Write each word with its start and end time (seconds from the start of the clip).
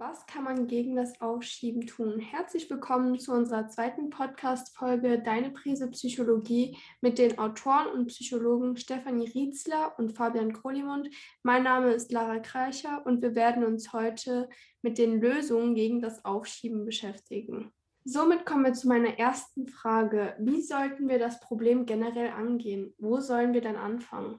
Was 0.00 0.26
kann 0.26 0.44
man 0.44 0.68
gegen 0.68 0.94
das 0.94 1.20
Aufschieben 1.20 1.84
tun? 1.84 2.20
Herzlich 2.20 2.70
willkommen 2.70 3.18
zu 3.18 3.32
unserer 3.32 3.66
zweiten 3.66 4.10
Podcast-Folge 4.10 5.20
Deine 5.20 5.50
Prise 5.50 5.90
Psychologie 5.90 6.78
mit 7.00 7.18
den 7.18 7.36
Autoren 7.40 7.88
und 7.88 8.06
Psychologen 8.06 8.76
Stefanie 8.76 9.28
Rietzler 9.28 9.98
und 9.98 10.12
Fabian 10.12 10.52
Krolimund. 10.52 11.08
Mein 11.42 11.64
Name 11.64 11.90
ist 11.90 12.12
Lara 12.12 12.38
Kreicher 12.38 13.04
und 13.06 13.22
wir 13.22 13.34
werden 13.34 13.64
uns 13.64 13.92
heute 13.92 14.48
mit 14.82 14.98
den 14.98 15.20
Lösungen 15.20 15.74
gegen 15.74 16.00
das 16.00 16.24
Aufschieben 16.24 16.84
beschäftigen. 16.84 17.72
Somit 18.04 18.46
kommen 18.46 18.66
wir 18.66 18.74
zu 18.74 18.86
meiner 18.86 19.18
ersten 19.18 19.66
Frage. 19.66 20.36
Wie 20.38 20.62
sollten 20.62 21.08
wir 21.08 21.18
das 21.18 21.40
Problem 21.40 21.86
generell 21.86 22.30
angehen? 22.30 22.94
Wo 22.98 23.18
sollen 23.18 23.52
wir 23.52 23.62
dann 23.62 23.74
anfangen? 23.74 24.38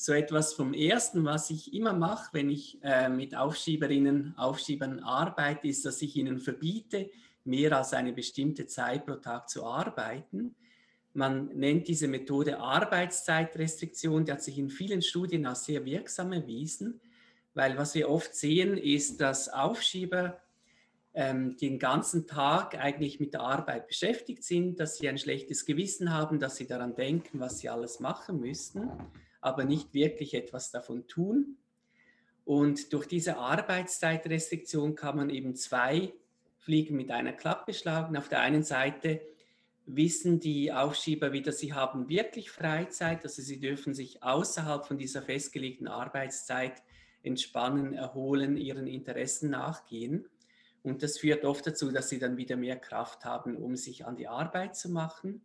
So 0.00 0.14
etwas 0.14 0.54
vom 0.54 0.72
Ersten, 0.72 1.26
was 1.26 1.50
ich 1.50 1.74
immer 1.74 1.92
mache, 1.92 2.30
wenn 2.32 2.48
ich 2.48 2.78
äh, 2.82 3.10
mit 3.10 3.36
Aufschieberinnen, 3.36 4.32
Aufschiebern 4.38 5.00
arbeite, 5.00 5.68
ist, 5.68 5.84
dass 5.84 6.00
ich 6.00 6.16
ihnen 6.16 6.38
verbiete, 6.38 7.10
mehr 7.44 7.76
als 7.76 7.92
eine 7.92 8.14
bestimmte 8.14 8.66
Zeit 8.66 9.04
pro 9.04 9.16
Tag 9.16 9.50
zu 9.50 9.62
arbeiten. 9.62 10.54
Man 11.12 11.48
nennt 11.48 11.86
diese 11.86 12.08
Methode 12.08 12.60
Arbeitszeitrestriktion, 12.60 14.24
die 14.24 14.32
hat 14.32 14.42
sich 14.42 14.56
in 14.56 14.70
vielen 14.70 15.02
Studien 15.02 15.44
als 15.44 15.66
sehr 15.66 15.84
wirksam 15.84 16.32
erwiesen, 16.32 16.98
weil 17.52 17.76
was 17.76 17.94
wir 17.94 18.08
oft 18.08 18.34
sehen, 18.34 18.78
ist, 18.78 19.20
dass 19.20 19.50
Aufschieber 19.50 20.40
ähm, 21.12 21.58
den 21.58 21.78
ganzen 21.78 22.26
Tag 22.26 22.74
eigentlich 22.78 23.20
mit 23.20 23.34
der 23.34 23.42
Arbeit 23.42 23.86
beschäftigt 23.86 24.44
sind, 24.44 24.80
dass 24.80 24.96
sie 24.96 25.10
ein 25.10 25.18
schlechtes 25.18 25.66
Gewissen 25.66 26.10
haben, 26.10 26.40
dass 26.40 26.56
sie 26.56 26.66
daran 26.66 26.94
denken, 26.94 27.38
was 27.38 27.58
sie 27.58 27.68
alles 27.68 28.00
machen 28.00 28.40
müssten 28.40 28.88
aber 29.40 29.64
nicht 29.64 29.94
wirklich 29.94 30.34
etwas 30.34 30.70
davon 30.70 31.06
tun. 31.06 31.56
Und 32.44 32.92
durch 32.92 33.06
diese 33.06 33.36
Arbeitszeitrestriktion 33.36 34.94
kann 34.94 35.16
man 35.16 35.30
eben 35.30 35.54
zwei 35.54 36.12
Fliegen 36.58 36.96
mit 36.96 37.10
einer 37.10 37.32
Klappe 37.32 37.72
schlagen. 37.72 38.16
Auf 38.16 38.28
der 38.28 38.40
einen 38.40 38.62
Seite 38.62 39.20
wissen 39.86 40.40
die 40.40 40.72
Aufschieber 40.72 41.32
wieder, 41.32 41.52
sie 41.52 41.72
haben 41.72 42.08
wirklich 42.08 42.50
Freizeit, 42.50 43.24
also 43.24 43.42
sie 43.42 43.58
dürfen 43.58 43.94
sich 43.94 44.22
außerhalb 44.22 44.86
von 44.86 44.98
dieser 44.98 45.22
festgelegten 45.22 45.88
Arbeitszeit 45.88 46.82
entspannen, 47.22 47.94
erholen, 47.94 48.56
ihren 48.56 48.86
Interessen 48.86 49.50
nachgehen. 49.50 50.26
Und 50.82 51.02
das 51.02 51.18
führt 51.18 51.44
oft 51.44 51.66
dazu, 51.66 51.90
dass 51.90 52.08
sie 52.08 52.18
dann 52.18 52.36
wieder 52.36 52.56
mehr 52.56 52.76
Kraft 52.76 53.24
haben, 53.24 53.56
um 53.56 53.76
sich 53.76 54.06
an 54.06 54.16
die 54.16 54.28
Arbeit 54.28 54.76
zu 54.76 54.90
machen. 54.90 55.42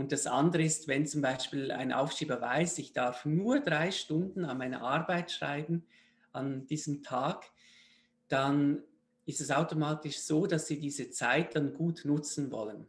Und 0.00 0.12
das 0.12 0.26
andere 0.26 0.62
ist, 0.62 0.88
wenn 0.88 1.06
zum 1.06 1.20
Beispiel 1.20 1.70
ein 1.70 1.92
Aufschieber 1.92 2.40
weiß, 2.40 2.78
ich 2.78 2.94
darf 2.94 3.26
nur 3.26 3.60
drei 3.60 3.90
Stunden 3.90 4.46
an 4.46 4.56
meiner 4.56 4.80
Arbeit 4.80 5.30
schreiben 5.30 5.84
an 6.32 6.66
diesem 6.66 7.02
Tag, 7.02 7.50
dann 8.28 8.82
ist 9.26 9.42
es 9.42 9.50
automatisch 9.50 10.20
so, 10.20 10.46
dass 10.46 10.66
sie 10.66 10.80
diese 10.80 11.10
Zeit 11.10 11.54
dann 11.54 11.74
gut 11.74 12.06
nutzen 12.06 12.50
wollen. 12.50 12.86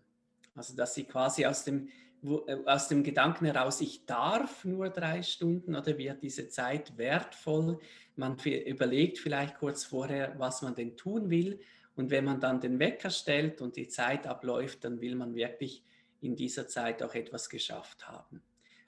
Also 0.55 0.73
dass 0.73 0.93
sie 0.93 1.03
quasi 1.03 1.45
aus 1.45 1.65
dem, 1.65 1.89
äh, 2.23 2.55
aus 2.65 2.87
dem 2.87 3.03
Gedanken 3.03 3.43
heraus, 3.43 3.81
ich 3.81 4.05
darf 4.05 4.63
nur 4.63 4.89
drei 4.89 5.21
Stunden 5.21 5.75
oder 5.75 5.97
wird 5.97 6.23
diese 6.23 6.47
Zeit 6.47 6.97
wertvoll. 6.97 7.77
Man 8.15 8.37
überlegt 8.37 9.19
vielleicht 9.19 9.57
kurz 9.57 9.83
vorher, 9.83 10.33
was 10.37 10.61
man 10.61 10.75
denn 10.75 10.95
tun 10.95 11.29
will. 11.29 11.59
Und 11.97 12.09
wenn 12.09 12.23
man 12.23 12.39
dann 12.39 12.61
den 12.61 12.79
Wecker 12.79 13.09
stellt 13.09 13.59
und 13.59 13.75
die 13.75 13.89
Zeit 13.89 14.25
abläuft, 14.27 14.85
dann 14.85 15.01
will 15.01 15.15
man 15.15 15.35
wirklich 15.35 15.83
in 16.21 16.35
dieser 16.35 16.67
Zeit 16.67 17.03
auch 17.03 17.15
etwas 17.15 17.49
geschafft 17.49 18.07
haben. 18.07 18.41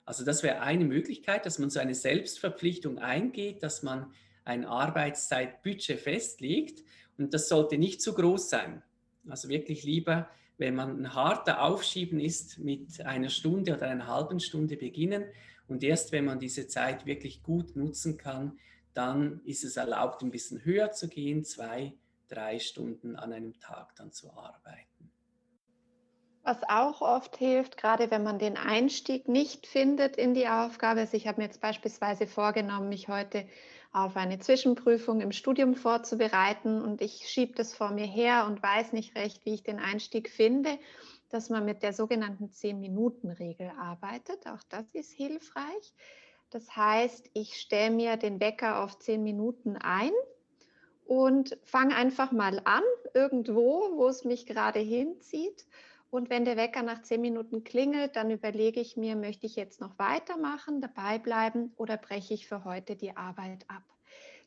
Also 0.04 0.24
das 0.24 0.42
wäre 0.42 0.60
eine 0.60 0.84
Möglichkeit, 0.84 1.46
dass 1.46 1.58
man 1.58 1.70
so 1.70 1.80
eine 1.80 1.94
Selbstverpflichtung 1.94 2.98
eingeht, 2.98 3.62
dass 3.62 3.82
man 3.82 4.12
ein 4.44 4.64
Arbeitszeitbudget 4.64 5.98
festlegt 5.98 6.82
und 7.18 7.34
das 7.34 7.48
sollte 7.48 7.78
nicht 7.78 8.02
zu 8.02 8.14
groß 8.14 8.50
sein. 8.50 8.82
Also 9.28 9.48
wirklich 9.48 9.84
lieber, 9.84 10.28
wenn 10.58 10.74
man 10.74 11.00
ein 11.00 11.14
harter 11.14 11.62
Aufschieben 11.62 12.20
ist, 12.20 12.58
mit 12.58 13.00
einer 13.00 13.30
Stunde 13.30 13.76
oder 13.76 13.88
einer 13.88 14.06
halben 14.06 14.40
Stunde 14.40 14.76
beginnen 14.76 15.24
und 15.66 15.82
erst 15.82 16.12
wenn 16.12 16.26
man 16.26 16.38
diese 16.38 16.68
Zeit 16.68 17.06
wirklich 17.06 17.42
gut 17.42 17.74
nutzen 17.74 18.18
kann, 18.18 18.58
dann 18.92 19.40
ist 19.44 19.64
es 19.64 19.76
erlaubt, 19.76 20.22
ein 20.22 20.30
bisschen 20.30 20.64
höher 20.64 20.92
zu 20.92 21.08
gehen, 21.08 21.44
zwei, 21.44 21.94
drei 22.28 22.58
Stunden 22.58 23.16
an 23.16 23.32
einem 23.32 23.58
Tag 23.58 23.96
dann 23.96 24.12
zu 24.12 24.32
arbeiten. 24.32 24.93
Was 26.44 26.62
auch 26.68 27.00
oft 27.00 27.38
hilft, 27.38 27.78
gerade 27.78 28.10
wenn 28.10 28.22
man 28.22 28.38
den 28.38 28.58
Einstieg 28.58 29.28
nicht 29.28 29.66
findet 29.66 30.16
in 30.16 30.34
die 30.34 30.46
Aufgabe, 30.46 31.00
also 31.00 31.16
ich 31.16 31.26
habe 31.26 31.40
mir 31.40 31.46
jetzt 31.46 31.62
beispielsweise 31.62 32.26
vorgenommen, 32.26 32.90
mich 32.90 33.08
heute 33.08 33.46
auf 33.92 34.14
eine 34.14 34.38
Zwischenprüfung 34.38 35.22
im 35.22 35.32
Studium 35.32 35.74
vorzubereiten 35.74 36.82
und 36.82 37.00
ich 37.00 37.28
schiebe 37.28 37.54
das 37.54 37.74
vor 37.74 37.92
mir 37.92 38.04
her 38.04 38.44
und 38.46 38.62
weiß 38.62 38.92
nicht 38.92 39.16
recht, 39.16 39.46
wie 39.46 39.54
ich 39.54 39.62
den 39.62 39.78
Einstieg 39.78 40.28
finde, 40.28 40.78
dass 41.30 41.48
man 41.48 41.64
mit 41.64 41.82
der 41.82 41.94
sogenannten 41.94 42.50
10-Minuten-Regel 42.50 43.72
arbeitet. 43.80 44.46
Auch 44.46 44.62
das 44.68 44.84
ist 44.92 45.12
hilfreich. 45.12 45.94
Das 46.50 46.76
heißt, 46.76 47.30
ich 47.32 47.58
stelle 47.58 47.90
mir 47.90 48.18
den 48.18 48.38
Wecker 48.38 48.82
auf 48.82 48.98
10 48.98 49.22
Minuten 49.22 49.78
ein 49.78 50.12
und 51.06 51.56
fange 51.64 51.96
einfach 51.96 52.32
mal 52.32 52.60
an, 52.64 52.82
irgendwo, 53.14 53.96
wo 53.96 54.08
es 54.08 54.24
mich 54.24 54.44
gerade 54.44 54.80
hinzieht 54.80 55.64
und 56.14 56.30
wenn 56.30 56.44
der 56.44 56.56
Wecker 56.56 56.84
nach 56.84 57.02
zehn 57.02 57.20
Minuten 57.20 57.64
klingelt, 57.64 58.14
dann 58.14 58.30
überlege 58.30 58.80
ich 58.80 58.96
mir, 58.96 59.16
möchte 59.16 59.46
ich 59.46 59.56
jetzt 59.56 59.80
noch 59.80 59.98
weitermachen, 59.98 60.80
dabei 60.80 61.18
bleiben 61.18 61.72
oder 61.76 61.96
breche 61.96 62.34
ich 62.34 62.46
für 62.46 62.64
heute 62.64 62.94
die 62.94 63.16
Arbeit 63.16 63.64
ab? 63.68 63.82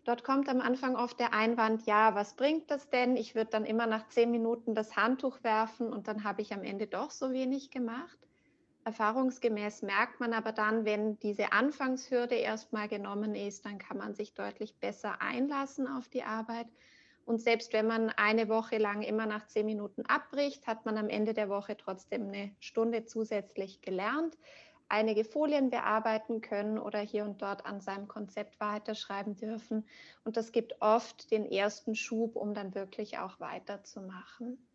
Dort 0.05 0.23
kommt 0.23 0.47
am 0.47 0.61
Anfang 0.61 0.95
oft 0.95 1.19
der 1.19 1.33
Einwand, 1.33 1.85
ja, 1.85 2.15
was 2.15 2.37
bringt 2.37 2.71
das 2.71 2.89
denn? 2.89 3.17
Ich 3.17 3.35
würde 3.35 3.49
dann 3.51 3.65
immer 3.65 3.85
nach 3.85 4.07
zehn 4.07 4.31
Minuten 4.31 4.75
das 4.75 4.95
Handtuch 4.95 5.43
werfen 5.43 5.91
und 5.91 6.07
dann 6.07 6.23
habe 6.23 6.41
ich 6.41 6.53
am 6.53 6.63
Ende 6.63 6.87
doch 6.87 7.11
so 7.11 7.33
wenig 7.33 7.69
gemacht. 7.69 8.17
Erfahrungsgemäß 8.85 9.81
merkt 9.81 10.21
man 10.21 10.31
aber 10.31 10.53
dann, 10.53 10.85
wenn 10.85 11.19
diese 11.19 11.51
Anfangshürde 11.51 12.35
erstmal 12.35 12.87
genommen 12.87 13.35
ist, 13.35 13.65
dann 13.65 13.77
kann 13.77 13.97
man 13.97 14.15
sich 14.15 14.33
deutlich 14.33 14.77
besser 14.79 15.21
einlassen 15.21 15.85
auf 15.85 16.07
die 16.07 16.23
Arbeit 16.23 16.67
und 17.27 17.41
selbst 17.41 17.73
wenn 17.73 17.87
man 17.87 18.09
eine 18.11 18.47
Woche 18.47 18.77
lang 18.77 19.01
immer 19.01 19.25
nach 19.25 19.47
zehn 19.47 19.65
Minuten 19.65 20.05
abbricht, 20.05 20.65
hat 20.65 20.85
man 20.85 20.97
am 20.97 21.09
Ende 21.09 21.33
der 21.33 21.49
Woche 21.49 21.75
trotzdem 21.75 22.29
eine 22.29 22.55
Stunde 22.61 23.03
zusätzlich 23.03 23.81
gelernt, 23.81 24.37
einige 24.87 25.25
Folien 25.25 25.69
bearbeiten 25.69 26.39
können 26.39 26.79
oder 26.79 26.99
hier 26.99 27.25
und 27.25 27.41
dort 27.41 27.65
an 27.65 27.81
seinem 27.81 28.07
Konzept 28.07 28.57
weiterschreiben 28.61 29.35
dürfen. 29.35 29.85
Und 30.23 30.37
das 30.37 30.53
gibt 30.53 30.81
oft 30.81 31.29
den 31.29 31.45
ersten 31.45 31.95
Schub, 31.95 32.37
um 32.37 32.53
dann 32.53 32.73
wirklich 32.73 33.17
auch 33.17 33.41
weiterzumachen. 33.41 34.65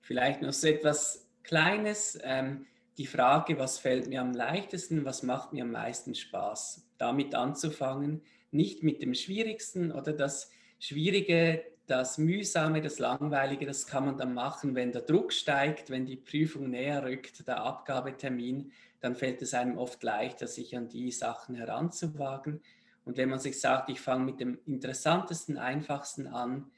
Vielleicht 0.00 0.42
noch 0.42 0.52
so 0.52 0.68
etwas 0.68 1.28
Kleines. 1.42 2.16
Ähm, 2.22 2.66
die 2.98 3.06
Frage, 3.06 3.58
was 3.58 3.80
fällt 3.80 4.06
mir 4.06 4.20
am 4.20 4.32
leichtesten, 4.32 5.04
was 5.04 5.24
macht 5.24 5.52
mir 5.52 5.64
am 5.64 5.72
meisten 5.72 6.14
Spaß, 6.14 6.88
damit 6.98 7.34
anzufangen 7.34 8.22
nicht 8.54 8.82
mit 8.82 9.02
dem 9.02 9.14
Schwierigsten 9.14 9.92
oder 9.92 10.12
das 10.12 10.50
Schwierige, 10.78 11.64
das 11.86 12.16
Mühsame, 12.18 12.80
das 12.80 12.98
Langweilige, 12.98 13.66
das 13.66 13.86
kann 13.86 14.06
man 14.06 14.16
dann 14.16 14.32
machen, 14.32 14.74
wenn 14.74 14.92
der 14.92 15.02
Druck 15.02 15.32
steigt, 15.32 15.90
wenn 15.90 16.06
die 16.06 16.16
Prüfung 16.16 16.70
näher 16.70 17.04
rückt, 17.04 17.46
der 17.46 17.62
Abgabetermin, 17.62 18.72
dann 19.00 19.14
fällt 19.14 19.42
es 19.42 19.52
einem 19.52 19.76
oft 19.76 20.02
leichter, 20.02 20.46
sich 20.46 20.76
an 20.76 20.88
die 20.88 21.10
Sachen 21.10 21.54
heranzuwagen. 21.56 22.62
Und 23.04 23.18
wenn 23.18 23.28
man 23.28 23.38
sich 23.38 23.60
sagt, 23.60 23.90
ich 23.90 24.00
fange 24.00 24.24
mit 24.24 24.40
dem 24.40 24.58
interessantesten, 24.64 25.58
einfachsten 25.58 26.26
an, 26.26 26.70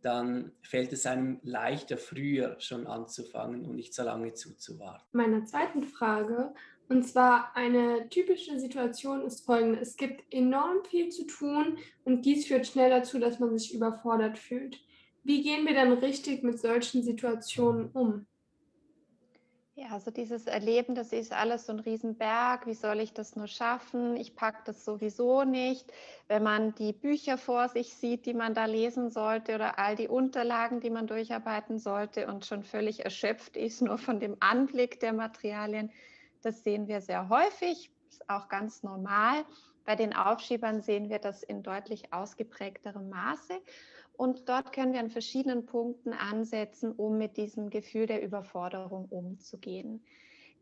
dann 0.00 0.52
fällt 0.62 0.92
es 0.92 1.04
einem 1.04 1.40
leichter, 1.42 1.98
früher 1.98 2.58
schon 2.60 2.86
anzufangen 2.86 3.66
und 3.66 3.74
nicht 3.74 3.92
so 3.92 4.04
lange 4.04 4.32
zuzuwarten. 4.32 5.04
Meiner 5.12 5.44
zweiten 5.44 5.82
Frage, 5.82 6.54
und 6.88 7.02
zwar 7.04 7.56
eine 7.56 8.08
typische 8.08 8.58
Situation 8.60 9.22
ist 9.22 9.44
folgende. 9.44 9.80
Es 9.80 9.96
gibt 9.96 10.22
enorm 10.32 10.84
viel 10.84 11.08
zu 11.08 11.26
tun 11.26 11.78
und 12.04 12.24
dies 12.24 12.46
führt 12.46 12.66
schnell 12.66 12.90
dazu, 12.90 13.18
dass 13.18 13.40
man 13.40 13.56
sich 13.58 13.74
überfordert 13.74 14.38
fühlt. 14.38 14.78
Wie 15.24 15.42
gehen 15.42 15.66
wir 15.66 15.74
dann 15.74 15.92
richtig 15.92 16.44
mit 16.44 16.60
solchen 16.60 17.02
Situationen 17.02 17.90
um? 17.90 18.26
Ja, 19.78 19.88
also 19.90 20.10
dieses 20.10 20.46
Erleben, 20.46 20.94
das 20.94 21.12
ist 21.12 21.34
alles 21.34 21.66
so 21.66 21.72
ein 21.72 21.80
Riesenberg. 21.80 22.66
Wie 22.66 22.72
soll 22.72 22.98
ich 23.00 23.12
das 23.12 23.36
nur 23.36 23.46
schaffen? 23.46 24.16
Ich 24.16 24.34
packe 24.34 24.62
das 24.64 24.86
sowieso 24.86 25.44
nicht. 25.44 25.92
Wenn 26.28 26.42
man 26.42 26.74
die 26.76 26.94
Bücher 26.94 27.36
vor 27.36 27.68
sich 27.68 27.94
sieht, 27.94 28.24
die 28.24 28.32
man 28.32 28.54
da 28.54 28.64
lesen 28.64 29.10
sollte 29.10 29.54
oder 29.54 29.78
all 29.78 29.94
die 29.94 30.08
Unterlagen, 30.08 30.80
die 30.80 30.88
man 30.88 31.06
durcharbeiten 31.06 31.78
sollte 31.78 32.26
und 32.26 32.46
schon 32.46 32.62
völlig 32.62 33.04
erschöpft 33.04 33.54
ist, 33.58 33.82
nur 33.82 33.98
von 33.98 34.18
dem 34.18 34.36
Anblick 34.40 34.98
der 35.00 35.12
Materialien, 35.12 35.90
das 36.42 36.62
sehen 36.64 36.88
wir 36.88 37.00
sehr 37.00 37.28
häufig, 37.28 37.90
ist 38.08 38.28
auch 38.28 38.48
ganz 38.48 38.82
normal. 38.82 39.44
Bei 39.84 39.94
den 39.96 40.14
Aufschiebern 40.14 40.80
sehen 40.80 41.08
wir 41.08 41.18
das 41.18 41.42
in 41.42 41.62
deutlich 41.62 42.12
ausgeprägterem 42.12 43.08
Maße. 43.08 43.60
Und 44.16 44.48
dort 44.48 44.72
können 44.72 44.92
wir 44.92 45.00
an 45.00 45.10
verschiedenen 45.10 45.66
Punkten 45.66 46.12
ansetzen, 46.12 46.92
um 46.92 47.18
mit 47.18 47.36
diesem 47.36 47.70
Gefühl 47.70 48.06
der 48.06 48.22
Überforderung 48.22 49.06
umzugehen. 49.06 50.02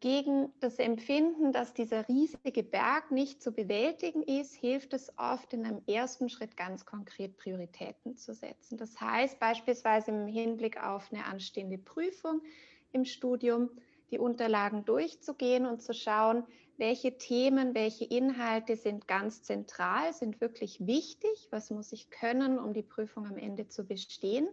gegen 0.00 0.52
das 0.60 0.78
Empfinden, 0.78 1.52
dass 1.52 1.72
dieser 1.72 2.06
riesige 2.08 2.62
Berg 2.62 3.10
nicht 3.10 3.42
zu 3.42 3.52
bewältigen 3.52 4.22
ist, 4.22 4.54
hilft 4.54 4.92
es 4.92 5.10
oft 5.16 5.54
in 5.54 5.64
einem 5.64 5.80
ersten 5.86 6.28
Schritt 6.28 6.58
ganz 6.58 6.84
konkret 6.84 7.38
Prioritäten 7.38 8.14
zu 8.14 8.34
setzen. 8.34 8.76
Das 8.76 9.00
heißt 9.00 9.38
beispielsweise 9.38 10.10
im 10.10 10.26
Hinblick 10.26 10.82
auf 10.82 11.10
eine 11.10 11.24
anstehende 11.24 11.78
Prüfung 11.78 12.42
im 12.92 13.06
Studium 13.06 13.70
die 14.14 14.18
Unterlagen 14.20 14.84
durchzugehen 14.84 15.66
und 15.66 15.82
zu 15.82 15.92
schauen, 15.92 16.44
welche 16.76 17.18
Themen, 17.18 17.74
welche 17.74 18.04
Inhalte 18.04 18.76
sind 18.76 19.08
ganz 19.08 19.42
zentral, 19.42 20.12
sind 20.12 20.40
wirklich 20.40 20.86
wichtig, 20.86 21.48
was 21.50 21.70
muss 21.70 21.92
ich 21.92 22.10
können, 22.10 22.58
um 22.58 22.72
die 22.72 22.82
Prüfung 22.82 23.26
am 23.26 23.36
Ende 23.36 23.68
zu 23.68 23.84
bestehen 23.84 24.48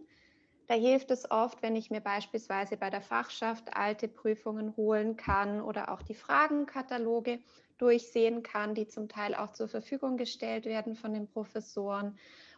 da 0.72 0.78
hilft 0.78 1.10
es 1.10 1.30
oft, 1.30 1.62
wenn 1.62 1.76
ich 1.76 1.90
mir 1.90 2.00
beispielsweise 2.00 2.78
bei 2.78 2.88
der 2.88 3.02
Fachschaft 3.02 3.76
alte 3.76 4.08
Prüfungen 4.08 4.74
holen 4.76 5.16
kann 5.16 5.60
oder 5.60 5.90
auch 5.90 6.02
die 6.02 6.14
Fragenkataloge 6.14 7.40
durchsehen 7.76 8.42
kann, 8.42 8.74
die 8.74 8.86
zum 8.86 9.08
Teil 9.08 9.34
auch 9.34 9.52
zur 9.52 9.68
Verfügung 9.68 10.16
gestellt 10.16 10.64
werden 10.64 10.94
von 10.94 11.12
den 11.12 11.28
Professoren. 11.28 12.16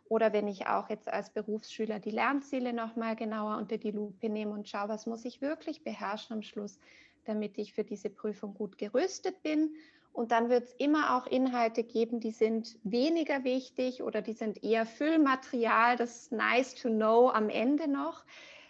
Oder 0.08 0.32
wenn 0.32 0.48
ich 0.48 0.66
auch 0.66 0.90
jetzt 0.90 1.08
als 1.08 1.30
Berufsschüler 1.30 1.98
die 1.98 2.10
Lernziele 2.10 2.72
nochmal 2.72 3.16
genauer 3.16 3.56
unter 3.56 3.78
die 3.78 3.90
Lupe 3.90 4.28
nehme 4.28 4.52
und 4.52 4.68
schaue, 4.68 4.88
was 4.88 5.06
muss 5.06 5.24
ich 5.24 5.40
wirklich 5.40 5.82
beherrschen 5.82 6.36
am 6.36 6.42
Schluss, 6.42 6.78
damit 7.24 7.58
ich 7.58 7.72
für 7.72 7.84
diese 7.84 8.10
Prüfung 8.10 8.54
gut 8.54 8.76
gerüstet 8.76 9.42
bin 9.42 9.74
und 10.14 10.30
dann 10.30 10.48
wird 10.48 10.62
es 10.62 10.72
immer 10.74 11.16
auch 11.16 11.26
Inhalte 11.26 11.82
geben, 11.82 12.20
die 12.20 12.30
sind 12.30 12.78
weniger 12.84 13.42
wichtig 13.42 14.00
oder 14.00 14.22
die 14.22 14.32
sind 14.32 14.62
eher 14.62 14.86
Füllmaterial, 14.86 15.96
das 15.96 16.30
nice 16.30 16.76
to 16.76 16.88
know 16.88 17.30
am 17.30 17.50
Ende 17.50 17.88
noch, 17.88 18.24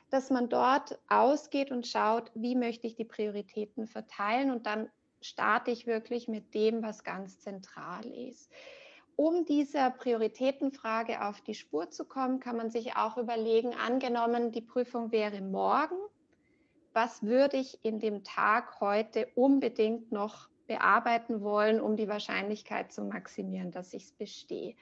dass 0.08 0.30
man 0.30 0.48
dort 0.48 0.98
ausgeht 1.06 1.70
und 1.70 1.87
schaut, 1.87 2.30
wie 2.34 2.54
möchte 2.54 2.87
ich 2.87 2.96
die 2.96 3.04
Prioritäten 3.04 3.87
verteilen 3.87 4.50
und 4.50 4.64
dann 4.64 4.88
starte 5.20 5.70
ich 5.70 5.87
wirklich 5.87 6.28
mit 6.28 6.54
dem, 6.54 6.82
was 6.82 7.04
ganz 7.04 7.40
zentral 7.40 8.06
ist. 8.06 8.50
Um 9.16 9.44
dieser 9.44 9.90
Prioritätenfrage 9.90 11.25
auf 11.25 11.40
die 11.40 11.55
Spur 11.55 11.90
zu 11.90 12.05
kommen, 12.05 12.40
kann 12.40 12.56
man 12.56 12.70
sich 12.70 12.96
auch 12.96 13.16
überlegen, 13.16 13.75
angenommen, 13.75 14.50
die 14.50 14.61
Prüfung 14.61 15.12
wäre 15.12 15.40
morgen, 15.40 15.96
was 16.93 17.22
würde 17.22 17.56
ich 17.56 17.78
in 17.84 18.00
dem 18.00 18.25
Tag 18.25 18.81
heute 18.81 19.28
unbedingt 19.34 20.11
noch 20.11 20.49
bearbeiten 20.66 21.43
wollen, 21.43 21.81
um 21.81 21.96
die 21.96 22.08
Wahrscheinlichkeit 22.08 22.93
zu 22.93 23.02
maximieren, 23.02 23.70
dass 23.70 23.94
ich 23.94 24.05
es 24.05 24.12
bestehe. 24.12 24.75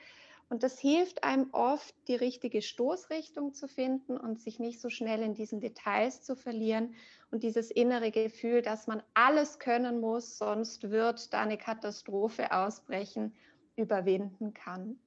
Und 0.48 0.62
das 0.62 0.78
hilft 0.78 1.24
einem 1.24 1.48
oft, 1.52 1.94
die 2.08 2.14
richtige 2.14 2.60
Stoßrichtung 2.60 3.54
zu 3.54 3.68
finden 3.68 4.18
und 4.18 4.38
sich 4.38 4.58
nicht 4.58 4.80
so 4.82 4.90
schnell 4.90 5.22
in 5.22 5.32
diesen 5.32 5.60
Details 5.60 6.22
zu 6.22 6.36
verlieren 6.36 6.94
und 7.30 7.42
dieses 7.42 7.70
innere 7.70 8.10
Gefühl, 8.10 8.60
dass 8.60 8.86
man 8.86 9.02
alles 9.14 9.58
können 9.58 10.00
muss, 10.00 10.36
sonst 10.36 10.90
wird 10.90 11.32
da 11.32 11.40
eine 11.40 11.56
Katastrophe 11.56 12.52
ausbrechen, 12.52 13.34
überwinden 13.76 14.54
kann. 14.54 14.98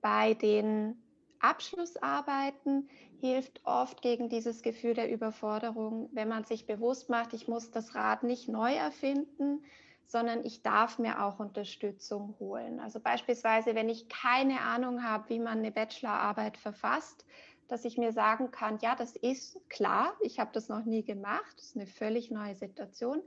Bei 0.00 0.34
den 0.34 1.02
Abschlussarbeiten 1.40 2.88
hilft 3.20 3.60
oft 3.64 4.02
gegen 4.02 4.28
dieses 4.28 4.62
Gefühl 4.62 4.94
der 4.94 5.10
Überforderung, 5.10 6.08
wenn 6.12 6.28
man 6.28 6.44
sich 6.44 6.66
bewusst 6.66 7.10
macht, 7.10 7.34
ich 7.34 7.48
muss 7.48 7.70
das 7.70 7.94
Rad 7.94 8.22
nicht 8.22 8.48
neu 8.48 8.74
erfinden, 8.74 9.62
sondern 10.06 10.44
ich 10.44 10.62
darf 10.62 10.98
mir 10.98 11.22
auch 11.22 11.40
Unterstützung 11.40 12.34
holen. 12.38 12.80
Also 12.80 13.00
beispielsweise, 13.00 13.74
wenn 13.74 13.88
ich 13.88 14.08
keine 14.08 14.60
Ahnung 14.60 15.02
habe, 15.02 15.28
wie 15.28 15.38
man 15.38 15.58
eine 15.58 15.70
Bachelorarbeit 15.72 16.56
verfasst, 16.56 17.24
dass 17.68 17.84
ich 17.84 17.96
mir 17.96 18.12
sagen 18.12 18.50
kann, 18.50 18.78
ja, 18.82 18.94
das 18.94 19.16
ist 19.16 19.58
klar, 19.68 20.14
ich 20.20 20.38
habe 20.38 20.50
das 20.52 20.68
noch 20.68 20.84
nie 20.84 21.02
gemacht, 21.02 21.54
das 21.56 21.66
ist 21.66 21.76
eine 21.76 21.86
völlig 21.86 22.30
neue 22.30 22.54
Situation. 22.54 23.22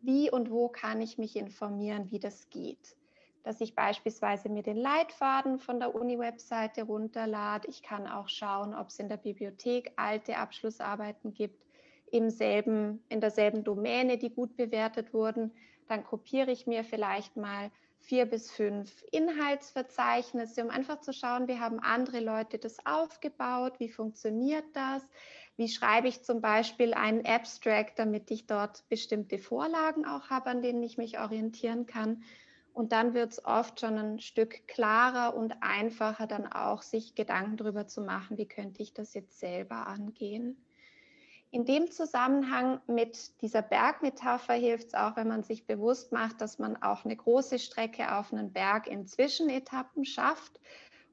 Wie 0.00 0.30
und 0.30 0.50
wo 0.50 0.68
kann 0.68 1.00
ich 1.00 1.18
mich 1.18 1.36
informieren, 1.36 2.10
wie 2.10 2.20
das 2.20 2.50
geht? 2.50 2.96
Dass 3.44 3.60
ich 3.60 3.74
beispielsweise 3.74 4.48
mir 4.48 4.62
den 4.62 4.78
Leitfaden 4.78 5.58
von 5.58 5.78
der 5.78 5.94
Uni-Webseite 5.94 6.84
runterlade. 6.84 7.68
Ich 7.68 7.82
kann 7.82 8.08
auch 8.08 8.28
schauen, 8.28 8.74
ob 8.74 8.88
es 8.88 8.98
in 8.98 9.08
der 9.08 9.18
Bibliothek 9.18 9.92
alte 9.96 10.38
Abschlussarbeiten 10.38 11.34
gibt, 11.34 11.62
im 12.10 12.30
selben, 12.30 13.04
in 13.10 13.20
derselben 13.20 13.62
Domäne, 13.62 14.16
die 14.16 14.30
gut 14.30 14.56
bewertet 14.56 15.12
wurden. 15.12 15.52
Dann 15.88 16.04
kopiere 16.04 16.50
ich 16.50 16.66
mir 16.66 16.84
vielleicht 16.84 17.36
mal 17.36 17.70
vier 17.98 18.26
bis 18.26 18.50
fünf 18.50 19.04
Inhaltsverzeichnisse, 19.12 20.62
um 20.62 20.70
einfach 20.70 21.00
zu 21.00 21.12
schauen, 21.12 21.46
wie 21.46 21.58
haben 21.58 21.80
andere 21.80 22.20
Leute 22.20 22.58
das 22.58 22.84
aufgebaut, 22.86 23.78
wie 23.78 23.88
funktioniert 23.88 24.64
das, 24.74 25.02
wie 25.56 25.68
schreibe 25.68 26.08
ich 26.08 26.22
zum 26.22 26.40
Beispiel 26.40 26.94
einen 26.94 27.24
Abstract, 27.26 27.98
damit 27.98 28.30
ich 28.30 28.46
dort 28.46 28.88
bestimmte 28.88 29.38
Vorlagen 29.38 30.04
auch 30.06 30.30
habe, 30.30 30.50
an 30.50 30.62
denen 30.62 30.82
ich 30.82 30.98
mich 30.98 31.18
orientieren 31.18 31.86
kann. 31.86 32.22
Und 32.74 32.90
dann 32.90 33.14
wird 33.14 33.30
es 33.30 33.44
oft 33.44 33.78
schon 33.78 33.96
ein 33.96 34.18
Stück 34.18 34.66
klarer 34.66 35.36
und 35.36 35.62
einfacher, 35.62 36.26
dann 36.26 36.52
auch 36.52 36.82
sich 36.82 37.14
Gedanken 37.14 37.56
darüber 37.56 37.86
zu 37.86 38.00
machen, 38.00 38.36
wie 38.36 38.48
könnte 38.48 38.82
ich 38.82 38.92
das 38.92 39.14
jetzt 39.14 39.38
selber 39.38 39.86
angehen. 39.86 40.56
In 41.52 41.64
dem 41.64 41.88
Zusammenhang 41.92 42.80
mit 42.88 43.40
dieser 43.42 43.62
Bergmetapher 43.62 44.54
hilft 44.54 44.88
es 44.88 44.94
auch, 44.94 45.14
wenn 45.14 45.28
man 45.28 45.44
sich 45.44 45.68
bewusst 45.68 46.10
macht, 46.10 46.40
dass 46.40 46.58
man 46.58 46.82
auch 46.82 47.04
eine 47.04 47.14
große 47.14 47.60
Strecke 47.60 48.12
auf 48.12 48.32
einen 48.32 48.52
Berg 48.52 48.88
in 48.88 49.06
Zwischenetappen 49.06 50.04
schafft. 50.04 50.58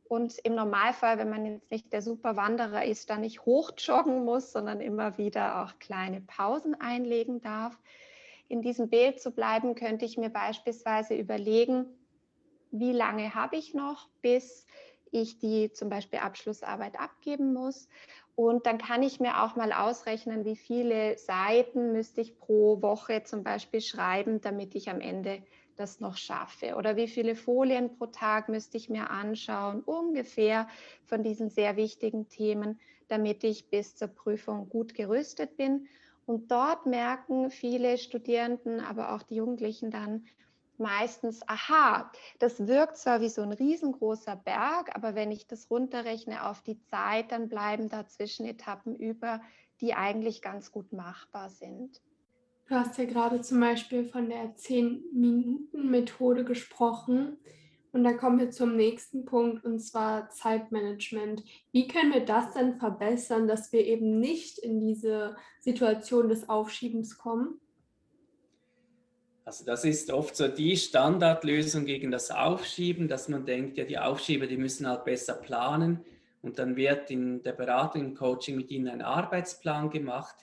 Und 0.05 0.39
im 0.39 0.55
Normalfall, 0.55 1.19
wenn 1.19 1.29
man 1.29 1.45
jetzt 1.45 1.69
nicht 1.69 1.93
der 1.93 2.01
Superwanderer 2.01 2.85
ist, 2.85 3.11
dann 3.11 3.21
nicht 3.21 3.45
hochjoggen 3.45 4.25
muss, 4.25 4.51
sondern 4.51 4.81
immer 4.81 5.19
wieder 5.19 5.61
auch 5.61 5.77
kleine 5.77 6.21
Pausen 6.21 6.73
einlegen 6.73 7.39
darf 7.39 7.77
in 8.51 8.61
diesem 8.61 8.89
Bild 8.89 9.19
zu 9.21 9.31
bleiben, 9.31 9.75
könnte 9.75 10.05
ich 10.05 10.17
mir 10.17 10.29
beispielsweise 10.29 11.15
überlegen, 11.15 11.85
wie 12.71 12.93
lange 12.93 13.35
habe 13.35 13.57
ich 13.57 13.73
noch, 13.73 14.09
bis 14.21 14.65
ich 15.11 15.39
die 15.39 15.71
zum 15.73 15.89
Beispiel 15.89 16.19
Abschlussarbeit 16.19 16.99
abgeben 16.99 17.53
muss. 17.53 17.89
Und 18.35 18.65
dann 18.65 18.77
kann 18.77 19.03
ich 19.03 19.19
mir 19.19 19.43
auch 19.43 19.55
mal 19.55 19.73
ausrechnen, 19.73 20.45
wie 20.45 20.55
viele 20.55 21.17
Seiten 21.17 21.91
müsste 21.91 22.21
ich 22.21 22.37
pro 22.37 22.81
Woche 22.81 23.23
zum 23.23 23.43
Beispiel 23.43 23.81
schreiben, 23.81 24.41
damit 24.41 24.73
ich 24.75 24.89
am 24.89 25.01
Ende 25.01 25.43
das 25.75 25.99
noch 25.99 26.17
schaffe. 26.17 26.75
Oder 26.75 26.95
wie 26.95 27.07
viele 27.07 27.35
Folien 27.35 27.97
pro 27.97 28.07
Tag 28.07 28.49
müsste 28.49 28.77
ich 28.77 28.89
mir 28.89 29.09
anschauen, 29.09 29.81
ungefähr 29.81 30.67
von 31.05 31.23
diesen 31.23 31.49
sehr 31.49 31.75
wichtigen 31.75 32.29
Themen, 32.29 32.79
damit 33.07 33.43
ich 33.43 33.69
bis 33.69 33.95
zur 33.95 34.07
Prüfung 34.07 34.69
gut 34.69 34.93
gerüstet 34.93 35.57
bin. 35.57 35.87
Und 36.25 36.51
dort 36.51 36.85
merken 36.85 37.51
viele 37.51 37.97
Studierenden, 37.97 38.79
aber 38.79 39.13
auch 39.13 39.23
die 39.23 39.35
Jugendlichen 39.35 39.91
dann 39.91 40.25
meistens, 40.77 41.41
aha, 41.47 42.11
das 42.39 42.67
wirkt 42.67 42.97
zwar 42.97 43.21
wie 43.21 43.29
so 43.29 43.41
ein 43.41 43.53
riesengroßer 43.53 44.35
Berg, 44.35 44.95
aber 44.95 45.15
wenn 45.15 45.31
ich 45.31 45.47
das 45.47 45.69
runterrechne 45.69 46.45
auf 46.47 46.61
die 46.61 46.81
Zeit, 46.81 47.31
dann 47.31 47.49
bleiben 47.49 47.87
da 47.87 48.07
Zwischenetappen 48.07 48.95
über, 48.95 49.41
die 49.79 49.93
eigentlich 49.93 50.41
ganz 50.41 50.71
gut 50.71 50.91
machbar 50.91 51.49
sind. 51.49 52.01
Du 52.67 52.75
hast 52.75 52.97
ja 52.97 53.05
gerade 53.05 53.41
zum 53.41 53.59
Beispiel 53.59 54.05
von 54.05 54.29
der 54.29 54.55
10-Minuten-Methode 54.55 56.45
gesprochen. 56.45 57.37
Und 57.93 58.05
dann 58.05 58.17
kommen 58.17 58.39
wir 58.39 58.51
zum 58.51 58.77
nächsten 58.77 59.25
Punkt 59.25 59.65
und 59.65 59.79
zwar 59.79 60.29
Zeitmanagement. 60.29 61.43
Wie 61.73 61.87
können 61.87 62.13
wir 62.13 62.23
das 62.23 62.53
denn 62.53 62.79
verbessern, 62.79 63.47
dass 63.47 63.73
wir 63.73 63.85
eben 63.85 64.19
nicht 64.19 64.59
in 64.59 64.79
diese 64.79 65.35
Situation 65.59 66.29
des 66.29 66.47
Aufschiebens 66.47 67.17
kommen? 67.17 67.59
Also 69.43 69.65
das 69.65 69.83
ist 69.83 70.11
oft 70.11 70.35
so 70.35 70.47
die 70.47 70.77
Standardlösung 70.77 71.85
gegen 71.85 72.11
das 72.11 72.31
Aufschieben, 72.31 73.09
dass 73.09 73.27
man 73.27 73.45
denkt, 73.45 73.77
ja, 73.77 73.83
die 73.83 73.97
Aufschieber, 73.97 74.47
die 74.47 74.57
müssen 74.57 74.87
halt 74.87 75.03
besser 75.03 75.33
planen 75.33 76.05
und 76.41 76.59
dann 76.59 76.77
wird 76.77 77.11
in 77.11 77.43
der 77.43 77.53
Beratung, 77.53 78.01
im 78.01 78.15
Coaching 78.15 78.55
mit 78.55 78.71
ihnen 78.71 78.87
ein 78.87 79.01
Arbeitsplan 79.01 79.89
gemacht 79.89 80.35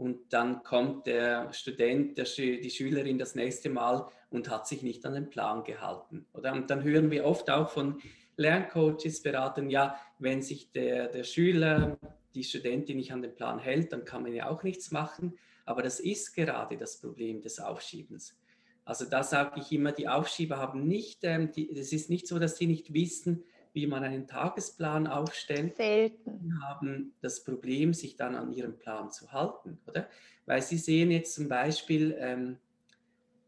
und 0.00 0.32
dann 0.32 0.62
kommt 0.62 1.06
der 1.06 1.52
Student, 1.52 2.16
der, 2.16 2.24
die 2.24 2.70
Schülerin 2.70 3.18
das 3.18 3.34
nächste 3.34 3.68
Mal 3.68 4.06
und 4.30 4.48
hat 4.48 4.66
sich 4.66 4.82
nicht 4.82 5.04
an 5.04 5.12
den 5.12 5.28
Plan 5.28 5.62
gehalten. 5.62 6.24
Oder? 6.32 6.54
Und 6.54 6.70
dann 6.70 6.82
hören 6.82 7.10
wir 7.10 7.26
oft 7.26 7.50
auch 7.50 7.68
von 7.68 8.00
Lerncoaches, 8.36 9.22
Beratern, 9.22 9.68
ja, 9.68 10.00
wenn 10.18 10.40
sich 10.40 10.72
der, 10.72 11.08
der 11.08 11.22
Schüler, 11.22 11.98
die 12.34 12.44
Studentin 12.44 12.96
nicht 12.96 13.12
an 13.12 13.20
den 13.20 13.34
Plan 13.34 13.58
hält, 13.58 13.92
dann 13.92 14.06
kann 14.06 14.22
man 14.22 14.32
ja 14.32 14.48
auch 14.48 14.62
nichts 14.62 14.90
machen. 14.90 15.36
Aber 15.66 15.82
das 15.82 16.00
ist 16.00 16.34
gerade 16.34 16.78
das 16.78 16.98
Problem 16.98 17.42
des 17.42 17.60
Aufschiebens. 17.60 18.34
Also 18.86 19.04
da 19.04 19.22
sage 19.22 19.60
ich 19.60 19.70
immer, 19.70 19.92
die 19.92 20.08
Aufschieber 20.08 20.56
haben 20.56 20.88
nicht, 20.88 21.24
ähm, 21.24 21.50
es 21.74 21.92
ist 21.92 22.08
nicht 22.08 22.26
so, 22.26 22.38
dass 22.38 22.56
sie 22.56 22.66
nicht 22.66 22.94
wissen, 22.94 23.44
wie 23.72 23.86
man 23.86 24.02
einen 24.04 24.26
Tagesplan 24.26 25.06
aufstellt, 25.06 25.76
Selten. 25.76 26.60
haben 26.62 27.12
das 27.20 27.44
Problem, 27.44 27.94
sich 27.94 28.16
dann 28.16 28.34
an 28.34 28.52
ihren 28.52 28.78
Plan 28.78 29.10
zu 29.10 29.32
halten, 29.32 29.78
oder? 29.86 30.08
Weil 30.46 30.62
sie 30.62 30.78
sehen 30.78 31.10
jetzt 31.10 31.34
zum 31.34 31.48
Beispiel 31.48 32.16
ähm, 32.18 32.56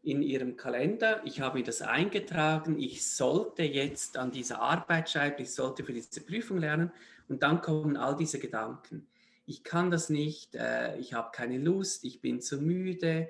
in 0.03 0.21
ihrem 0.21 0.57
Kalender, 0.57 1.21
ich 1.25 1.41
habe 1.41 1.59
mir 1.59 1.63
das 1.63 1.81
eingetragen, 1.81 2.77
ich 2.79 3.07
sollte 3.07 3.63
jetzt 3.63 4.17
an 4.17 4.31
dieser 4.31 4.61
Arbeit 4.61 5.09
schreiben, 5.09 5.41
ich 5.41 5.53
sollte 5.53 5.83
für 5.83 5.93
diese 5.93 6.21
Prüfung 6.21 6.57
lernen 6.57 6.91
und 7.29 7.41
dann 7.41 7.61
kommen 7.61 7.97
all 7.97 8.15
diese 8.15 8.39
Gedanken. 8.39 9.07
Ich 9.45 9.63
kann 9.63 9.91
das 9.91 10.09
nicht, 10.09 10.55
äh, 10.55 10.97
ich 10.97 11.13
habe 11.13 11.31
keine 11.31 11.57
Lust, 11.57 12.03
ich 12.05 12.21
bin 12.21 12.41
zu 12.41 12.61
müde, 12.61 13.29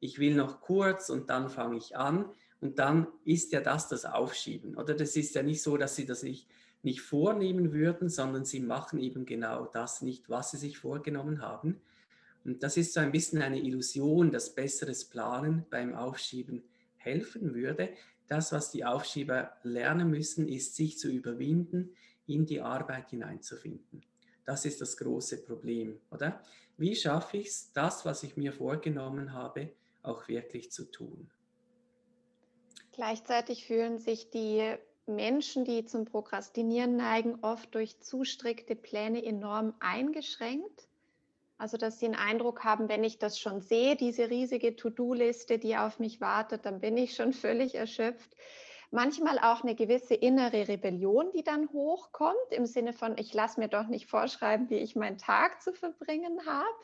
ich 0.00 0.18
will 0.18 0.34
noch 0.34 0.60
kurz 0.60 1.10
und 1.10 1.30
dann 1.30 1.48
fange 1.48 1.76
ich 1.76 1.96
an. 1.96 2.26
Und 2.62 2.78
dann 2.78 3.08
ist 3.24 3.50
ja 3.50 3.60
das 3.60 3.88
das 3.88 4.04
Aufschieben. 4.04 4.76
Oder 4.76 4.94
das 4.94 5.16
ist 5.16 5.34
ja 5.34 5.42
nicht 5.42 5.60
so, 5.60 5.76
dass 5.76 5.96
sie 5.96 6.06
das 6.06 6.22
nicht, 6.22 6.46
nicht 6.84 7.00
vornehmen 7.00 7.72
würden, 7.72 8.08
sondern 8.08 8.44
sie 8.44 8.60
machen 8.60 9.00
eben 9.00 9.26
genau 9.26 9.66
das 9.66 10.00
nicht, 10.00 10.30
was 10.30 10.52
sie 10.52 10.58
sich 10.58 10.78
vorgenommen 10.78 11.42
haben. 11.42 11.80
Und 12.44 12.62
das 12.62 12.76
ist 12.76 12.94
so 12.94 13.00
ein 13.00 13.10
bisschen 13.10 13.42
eine 13.42 13.60
Illusion, 13.60 14.30
dass 14.30 14.54
besseres 14.54 15.04
Planen 15.04 15.66
beim 15.70 15.96
Aufschieben 15.96 16.62
helfen 16.98 17.52
würde. 17.52 17.88
Das, 18.28 18.52
was 18.52 18.70
die 18.70 18.84
Aufschieber 18.84 19.54
lernen 19.64 20.08
müssen, 20.08 20.46
ist, 20.46 20.76
sich 20.76 20.98
zu 20.98 21.10
überwinden, 21.10 21.90
in 22.28 22.46
die 22.46 22.60
Arbeit 22.60 23.10
hineinzufinden. 23.10 24.02
Das 24.44 24.64
ist 24.64 24.80
das 24.80 24.96
große 24.96 25.38
Problem, 25.38 25.98
oder? 26.12 26.40
Wie 26.76 26.94
schaffe 26.94 27.38
ich 27.38 27.48
es, 27.48 27.72
das, 27.72 28.04
was 28.04 28.22
ich 28.22 28.36
mir 28.36 28.52
vorgenommen 28.52 29.32
habe, 29.32 29.70
auch 30.04 30.28
wirklich 30.28 30.70
zu 30.70 30.84
tun. 30.84 31.28
Gleichzeitig 32.92 33.66
fühlen 33.66 33.98
sich 33.98 34.30
die 34.30 34.76
Menschen, 35.06 35.64
die 35.64 35.84
zum 35.84 36.04
Prokrastinieren 36.04 36.96
neigen, 36.96 37.38
oft 37.42 37.74
durch 37.74 38.00
zu 38.00 38.24
strikte 38.24 38.76
Pläne 38.76 39.24
enorm 39.24 39.74
eingeschränkt. 39.80 40.88
Also, 41.58 41.76
dass 41.76 41.98
sie 41.98 42.06
den 42.06 42.14
Eindruck 42.14 42.64
haben, 42.64 42.88
wenn 42.88 43.04
ich 43.04 43.18
das 43.18 43.38
schon 43.38 43.60
sehe, 43.60 43.96
diese 43.96 44.30
riesige 44.30 44.76
To-Do-Liste, 44.76 45.58
die 45.58 45.76
auf 45.76 45.98
mich 45.98 46.20
wartet, 46.20 46.64
dann 46.66 46.80
bin 46.80 46.96
ich 46.96 47.14
schon 47.14 47.32
völlig 47.32 47.74
erschöpft. 47.74 48.30
Manchmal 48.90 49.38
auch 49.38 49.62
eine 49.62 49.74
gewisse 49.74 50.14
innere 50.14 50.68
Rebellion, 50.68 51.30
die 51.32 51.42
dann 51.42 51.70
hochkommt, 51.72 52.36
im 52.50 52.66
Sinne 52.66 52.92
von, 52.92 53.16
ich 53.16 53.32
lasse 53.32 53.58
mir 53.58 53.68
doch 53.68 53.86
nicht 53.86 54.06
vorschreiben, 54.06 54.68
wie 54.68 54.76
ich 54.76 54.96
meinen 54.96 55.16
Tag 55.16 55.62
zu 55.62 55.72
verbringen 55.72 56.44
habe 56.46 56.76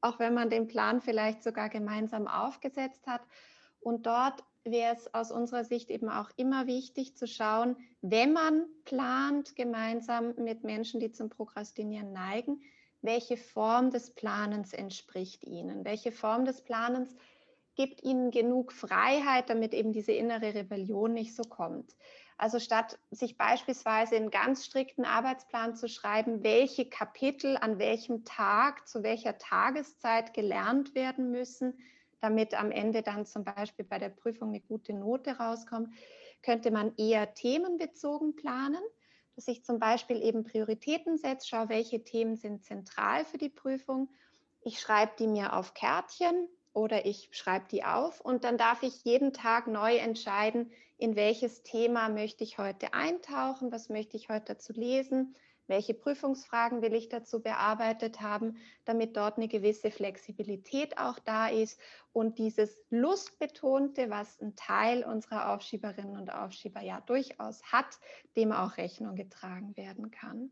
auch 0.00 0.18
wenn 0.18 0.34
man 0.34 0.50
den 0.50 0.66
Plan 0.68 1.00
vielleicht 1.00 1.42
sogar 1.42 1.68
gemeinsam 1.68 2.28
aufgesetzt 2.28 3.06
hat. 3.06 3.22
Und 3.80 4.06
dort 4.06 4.42
wäre 4.66 4.94
es 4.94 5.12
aus 5.14 5.30
unserer 5.30 5.64
Sicht 5.64 5.90
eben 5.90 6.08
auch 6.08 6.30
immer 6.36 6.66
wichtig 6.66 7.16
zu 7.16 7.26
schauen, 7.26 7.76
wenn 8.02 8.32
man 8.32 8.66
plant 8.84 9.56
gemeinsam 9.56 10.34
mit 10.36 10.64
Menschen, 10.64 11.00
die 11.00 11.12
zum 11.12 11.30
Prokrastinieren 11.30 12.12
neigen, 12.12 12.60
welche 13.02 13.36
Form 13.36 13.90
des 13.90 14.10
Planens 14.10 14.72
entspricht 14.72 15.44
ihnen, 15.44 15.84
welche 15.84 16.12
Form 16.12 16.44
des 16.44 16.62
Planens 16.62 17.14
gibt 17.76 18.02
ihnen 18.02 18.30
genug 18.30 18.72
Freiheit, 18.72 19.50
damit 19.50 19.74
eben 19.74 19.92
diese 19.92 20.12
innere 20.12 20.54
Rebellion 20.54 21.12
nicht 21.12 21.34
so 21.34 21.42
kommt. 21.42 21.94
Also 22.38 22.58
statt 22.58 22.98
sich 23.10 23.38
beispielsweise 23.38 24.16
einen 24.16 24.30
ganz 24.30 24.66
strikten 24.66 25.04
Arbeitsplan 25.04 25.74
zu 25.74 25.88
schreiben, 25.88 26.42
welche 26.42 26.88
Kapitel 26.88 27.56
an 27.56 27.78
welchem 27.78 28.24
Tag, 28.24 28.86
zu 28.86 29.02
welcher 29.02 29.38
Tageszeit 29.38 30.34
gelernt 30.34 30.94
werden 30.94 31.30
müssen, 31.30 31.78
damit 32.20 32.54
am 32.58 32.70
Ende 32.70 33.02
dann 33.02 33.26
zum 33.26 33.44
Beispiel 33.44 33.84
bei 33.84 33.98
der 33.98 34.08
Prüfung 34.08 34.48
eine 34.48 34.60
gute 34.60 34.92
Note 34.92 35.38
rauskommt, 35.38 35.94
könnte 36.42 36.70
man 36.70 36.94
eher 36.96 37.34
themenbezogen 37.34 38.36
planen, 38.36 38.82
dass 39.34 39.48
ich 39.48 39.64
zum 39.64 39.78
Beispiel 39.78 40.22
eben 40.22 40.44
Prioritäten 40.44 41.18
setze, 41.18 41.48
schaue, 41.48 41.68
welche 41.68 42.04
Themen 42.04 42.36
sind 42.36 42.64
zentral 42.64 43.24
für 43.24 43.38
die 43.38 43.50
Prüfung. 43.50 44.08
Ich 44.62 44.80
schreibe 44.80 45.12
die 45.18 45.26
mir 45.26 45.54
auf 45.54 45.74
Kärtchen 45.74 46.48
oder 46.72 47.06
ich 47.06 47.28
schreibe 47.32 47.66
die 47.70 47.84
auf 47.84 48.20
und 48.20 48.44
dann 48.44 48.58
darf 48.58 48.82
ich 48.82 49.04
jeden 49.04 49.32
Tag 49.32 49.66
neu 49.66 49.96
entscheiden, 49.96 50.70
in 50.98 51.16
welches 51.16 51.62
Thema 51.62 52.08
möchte 52.08 52.44
ich 52.44 52.58
heute 52.58 52.94
eintauchen, 52.94 53.70
was 53.70 53.88
möchte 53.88 54.16
ich 54.16 54.28
heute 54.28 54.54
dazu 54.54 54.72
lesen, 54.72 55.34
welche 55.68 55.94
Prüfungsfragen 55.94 56.82
will 56.82 56.94
ich 56.94 57.08
dazu 57.08 57.40
bearbeitet 57.40 58.20
haben, 58.20 58.56
damit 58.84 59.16
dort 59.16 59.36
eine 59.36 59.48
gewisse 59.48 59.90
Flexibilität 59.90 60.98
auch 60.98 61.18
da 61.18 61.48
ist 61.48 61.80
und 62.12 62.38
dieses 62.38 62.80
Lustbetonte, 62.90 64.10
was 64.10 64.40
ein 64.40 64.54
Teil 64.56 65.04
unserer 65.04 65.52
Aufschieberinnen 65.52 66.16
und 66.16 66.32
Aufschieber 66.32 66.82
ja 66.82 67.00
durchaus 67.00 67.62
hat, 67.64 67.98
dem 68.36 68.52
auch 68.52 68.76
Rechnung 68.76 69.16
getragen 69.16 69.76
werden 69.76 70.10
kann. 70.10 70.50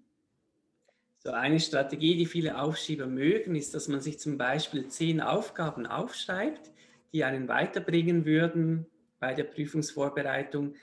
So 1.19 1.31
eine 1.31 1.59
Strategie, 1.59 2.17
die 2.17 2.27
viele 2.27 2.61
Aufschieber 2.61 3.07
mögen, 3.07 3.55
ist, 3.55 3.75
dass 3.75 3.89
man 3.89 4.01
sich 4.01 4.19
zum 4.19 4.37
Beispiel 4.37 4.89
zehn 4.89 5.23
Aufgaben 5.23 5.87
aufschreibt, 5.87 6.71
die 7.15 7.25
einen 7.25 7.49
weiterbringen 7.49 8.27
würden 8.27 8.87
bei 9.21 9.33
der 9.33 9.45
Prüfungsvorbereitung, 9.45 10.75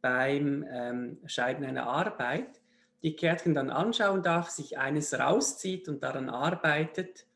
beim 0.00 0.64
ähm, 0.70 1.18
Schreiben 1.26 1.64
einer 1.64 1.88
Arbeit, 1.88 2.60
die 3.02 3.16
Kärtchen 3.16 3.54
dann 3.54 3.70
anschauen 3.70 4.22
darf, 4.22 4.50
sich 4.50 4.78
eines 4.78 5.18
rauszieht 5.18 5.88
und 5.88 6.02
daran 6.02 6.28
arbeitet 6.28 7.26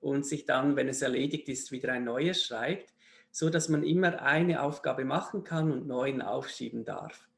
und 0.00 0.26
sich 0.26 0.46
dann, 0.46 0.76
wenn 0.76 0.88
es 0.88 1.02
erledigt 1.02 1.48
ist, 1.48 1.70
wieder 1.70 1.92
ein 1.92 2.04
neues 2.04 2.42
schreibt, 2.42 2.92
so 3.30 3.50
dass 3.50 3.68
man 3.68 3.82
immer 3.82 4.22
eine 4.22 4.62
Aufgabe 4.62 5.04
machen 5.04 5.44
kann 5.44 5.70
und 5.70 5.86
neuen 5.86 6.22
aufschieben 6.22 6.84
darf. 6.84 7.28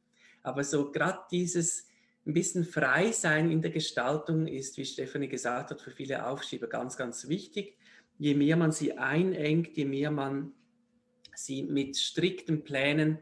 Aber 0.43 0.65
so 0.65 0.93
gerade 0.93 1.21
dieses 1.31 1.89
ein 2.27 2.33
bisschen 2.33 2.65
frei 2.65 3.13
sein 3.13 3.51
in 3.51 3.61
der 3.61 3.71
Gestaltung 3.71 4.47
ist, 4.47 4.79
wie 4.79 4.85
Stefanie 4.85 5.29
gesagt 5.29 5.71
hat, 5.71 5.81
für 5.81 5.91
viele 5.91 6.27
Aufschieber 6.27 6.69
ganz, 6.69 6.97
ganz 6.97 7.29
wichtig. 7.29 7.77
Je 8.19 8.35
mehr 8.35 8.57
man 8.57 8.73
sie 8.73 8.97
einengt, 8.97 9.77
je 9.77 9.85
mehr 9.85 10.11
man 10.11 10.53
sie 11.35 11.65
mit 11.65 11.97
strikten 11.97 12.65
Plänen 12.65 13.19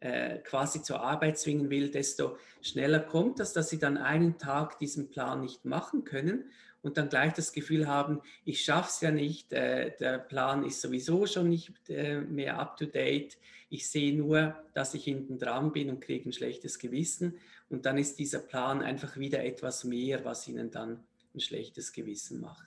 äh, 0.00 0.38
quasi 0.38 0.82
zur 0.82 1.00
Arbeit 1.00 1.38
zwingen 1.38 1.70
will, 1.70 1.90
desto 1.90 2.36
schneller 2.60 3.00
kommt 3.00 3.38
das, 3.38 3.52
dass 3.52 3.70
sie 3.70 3.78
dann 3.78 3.96
einen 3.96 4.38
Tag 4.38 4.78
diesen 4.78 5.10
Plan 5.10 5.40
nicht 5.40 5.64
machen 5.64 6.04
können 6.04 6.50
und 6.82 6.96
dann 6.96 7.08
gleich 7.08 7.34
das 7.34 7.52
Gefühl 7.52 7.86
haben, 7.86 8.20
ich 8.44 8.64
schaffe 8.64 8.88
es 8.88 9.00
ja 9.00 9.10
nicht, 9.10 9.52
äh, 9.52 9.96
der 9.98 10.18
Plan 10.18 10.64
ist 10.64 10.80
sowieso 10.80 11.26
schon 11.26 11.48
nicht 11.48 11.72
äh, 11.88 12.20
mehr 12.20 12.58
up-to-date, 12.58 13.36
ich 13.72 13.88
sehe 13.88 14.16
nur, 14.16 14.56
dass 14.74 14.94
ich 14.94 15.04
hinten 15.04 15.38
dran 15.38 15.70
bin 15.72 15.90
und 15.90 16.00
kriege 16.00 16.28
ein 16.28 16.32
schlechtes 16.32 16.80
Gewissen. 16.80 17.38
Und 17.68 17.86
dann 17.86 17.98
ist 17.98 18.18
dieser 18.18 18.40
Plan 18.40 18.82
einfach 18.82 19.16
wieder 19.16 19.44
etwas 19.44 19.84
mehr, 19.84 20.24
was 20.24 20.48
ihnen 20.48 20.72
dann 20.72 21.04
ein 21.34 21.40
schlechtes 21.40 21.92
Gewissen 21.92 22.40
macht. 22.40 22.66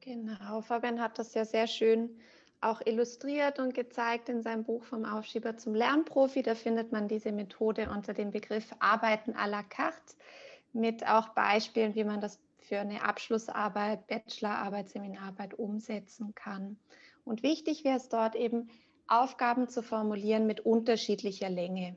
Genau, 0.00 0.62
Fabian 0.62 1.02
hat 1.02 1.18
das 1.18 1.34
ja 1.34 1.44
sehr 1.44 1.66
schön 1.66 2.18
auch 2.66 2.80
illustriert 2.84 3.58
und 3.58 3.74
gezeigt 3.74 4.28
in 4.28 4.42
seinem 4.42 4.64
Buch 4.64 4.84
vom 4.84 5.04
Aufschieber 5.04 5.56
zum 5.56 5.74
Lernprofi. 5.74 6.42
Da 6.42 6.54
findet 6.54 6.92
man 6.92 7.08
diese 7.08 7.32
Methode 7.32 7.90
unter 7.90 8.12
dem 8.12 8.30
Begriff 8.30 8.74
Arbeiten 8.78 9.34
à 9.34 9.46
la 9.46 9.62
carte 9.62 10.14
mit 10.72 11.06
auch 11.06 11.28
Beispielen, 11.30 11.94
wie 11.94 12.04
man 12.04 12.20
das 12.20 12.38
für 12.60 12.78
eine 12.78 13.02
Abschlussarbeit, 13.02 14.06
Bachelorarbeit, 14.08 14.88
Seminararbeit 14.88 15.54
umsetzen 15.54 16.34
kann. 16.34 16.76
Und 17.24 17.42
wichtig 17.42 17.84
wäre 17.84 17.96
es 17.96 18.08
dort 18.08 18.34
eben, 18.34 18.68
Aufgaben 19.08 19.68
zu 19.68 19.82
formulieren 19.82 20.46
mit 20.46 20.60
unterschiedlicher 20.60 21.48
Länge. 21.48 21.94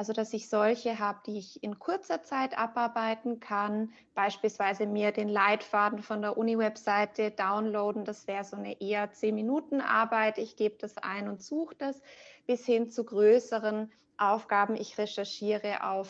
Also 0.00 0.14
dass 0.14 0.32
ich 0.32 0.48
solche 0.48 0.98
habe, 0.98 1.18
die 1.26 1.36
ich 1.36 1.62
in 1.62 1.78
kurzer 1.78 2.22
Zeit 2.22 2.56
abarbeiten 2.56 3.38
kann, 3.38 3.92
beispielsweise 4.14 4.86
mir 4.86 5.12
den 5.12 5.28
Leitfaden 5.28 6.02
von 6.02 6.22
der 6.22 6.38
Uni-Webseite 6.38 7.32
downloaden, 7.32 8.06
das 8.06 8.26
wäre 8.26 8.44
so 8.44 8.56
eine 8.56 8.80
eher 8.80 9.12
10-Minuten-Arbeit, 9.12 10.38
ich 10.38 10.56
gebe 10.56 10.76
das 10.78 10.96
ein 10.96 11.28
und 11.28 11.42
suche 11.42 11.74
das, 11.74 12.00
bis 12.46 12.64
hin 12.64 12.88
zu 12.88 13.04
größeren 13.04 13.92
Aufgaben, 14.16 14.74
ich 14.74 14.96
recherchiere 14.96 15.84
auf, 15.84 16.08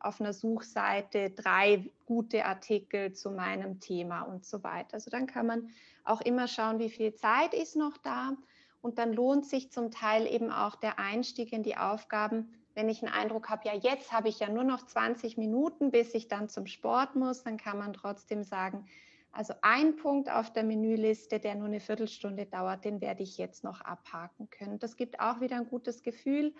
auf 0.00 0.18
einer 0.18 0.32
Suchseite 0.32 1.28
drei 1.28 1.84
gute 2.06 2.46
Artikel 2.46 3.12
zu 3.12 3.30
meinem 3.30 3.78
Thema 3.78 4.22
und 4.22 4.46
so 4.46 4.64
weiter. 4.64 4.94
Also 4.94 5.10
dann 5.10 5.26
kann 5.26 5.44
man 5.44 5.68
auch 6.04 6.22
immer 6.22 6.48
schauen, 6.48 6.78
wie 6.78 6.88
viel 6.88 7.14
Zeit 7.14 7.52
ist 7.52 7.76
noch 7.76 7.98
da. 7.98 8.32
Und 8.80 8.98
dann 8.98 9.12
lohnt 9.12 9.44
sich 9.44 9.70
zum 9.70 9.90
Teil 9.90 10.26
eben 10.26 10.50
auch 10.50 10.76
der 10.76 10.98
Einstieg 10.98 11.52
in 11.52 11.62
die 11.62 11.76
Aufgaben, 11.76 12.52
wenn 12.74 12.88
ich 12.88 13.02
einen 13.02 13.12
Eindruck 13.12 13.48
habe, 13.48 13.66
ja, 13.66 13.74
jetzt 13.74 14.12
habe 14.12 14.28
ich 14.28 14.38
ja 14.38 14.48
nur 14.48 14.64
noch 14.64 14.86
20 14.86 15.36
Minuten, 15.36 15.90
bis 15.90 16.14
ich 16.14 16.28
dann 16.28 16.48
zum 16.48 16.66
Sport 16.66 17.16
muss, 17.16 17.42
dann 17.42 17.56
kann 17.56 17.78
man 17.78 17.92
trotzdem 17.92 18.42
sagen, 18.42 18.86
also 19.32 19.54
ein 19.62 19.96
Punkt 19.96 20.30
auf 20.30 20.52
der 20.52 20.62
Menüliste, 20.62 21.38
der 21.38 21.54
nur 21.54 21.66
eine 21.66 21.80
Viertelstunde 21.80 22.46
dauert, 22.46 22.84
den 22.84 23.00
werde 23.00 23.22
ich 23.22 23.38
jetzt 23.38 23.64
noch 23.64 23.80
abhaken 23.80 24.50
können. 24.50 24.78
Das 24.78 24.96
gibt 24.96 25.20
auch 25.20 25.40
wieder 25.40 25.56
ein 25.56 25.68
gutes 25.68 26.02
Gefühl 26.02 26.54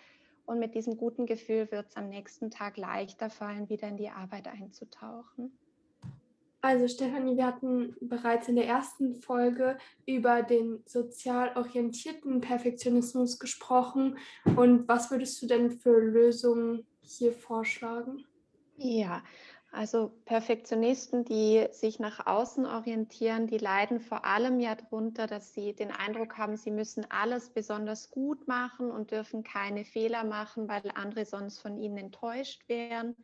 und 0.47 0.59
mit 0.59 0.75
diesem 0.75 0.97
guten 0.97 1.27
Gefühl 1.27 1.71
wird 1.71 1.89
es 1.89 1.97
am 1.97 2.09
nächsten 2.09 2.51
Tag 2.51 2.77
leichter 2.77 3.31
fallen, 3.31 3.69
wieder 3.69 3.89
in 3.89 3.99
die 3.99 4.09
Arbeit 4.09 4.49
einzutauchen. 4.49 5.57
Also 6.65 6.87
Stefanie, 6.87 7.37
wir 7.37 7.47
hatten 7.47 7.97
bereits 8.01 8.47
in 8.47 8.55
der 8.55 8.69
ersten 8.69 9.17
Folge 9.17 9.79
über 10.07 10.43
den 10.43 10.81
sozial 10.87 11.57
orientierten 11.57 12.41
Perfektionismus 12.41 13.41
gesprochen. 13.41 14.17
Und 14.57 14.87
was 14.87 15.11
würdest 15.11 15.43
du 15.43 15.49
denn 15.49 15.73
für 15.73 15.99
Lösungen 15.99 16.87
hier 17.01 17.33
vorschlagen? 17.33 18.25
Ja, 18.77 19.25
also 19.73 20.13
Perfektionisten, 20.25 21.25
die 21.25 21.67
sich 21.73 21.99
nach 21.99 22.27
außen 22.27 22.65
orientieren, 22.65 23.49
die 23.49 23.59
leiden 23.59 24.01
vor 24.01 24.25
allem 24.25 24.61
ja 24.61 24.77
darunter, 24.77 25.27
dass 25.27 25.55
sie 25.55 25.75
den 25.75 25.91
Eindruck 25.91 26.39
haben, 26.39 26.57
sie 26.57 26.71
müssen 26.71 27.05
alles 27.11 27.51
besonders 27.51 28.13
gut 28.13 28.47
machen 28.47 28.93
und 28.93 29.11
dürfen 29.11 29.43
keine 29.43 29.85
Fehler 29.85 30.23
machen, 30.23 30.69
weil 30.69 30.93
andere 30.95 31.25
sonst 31.25 31.59
von 31.59 31.77
ihnen 31.77 31.97
enttäuscht 31.97 32.69
wären. 32.69 33.17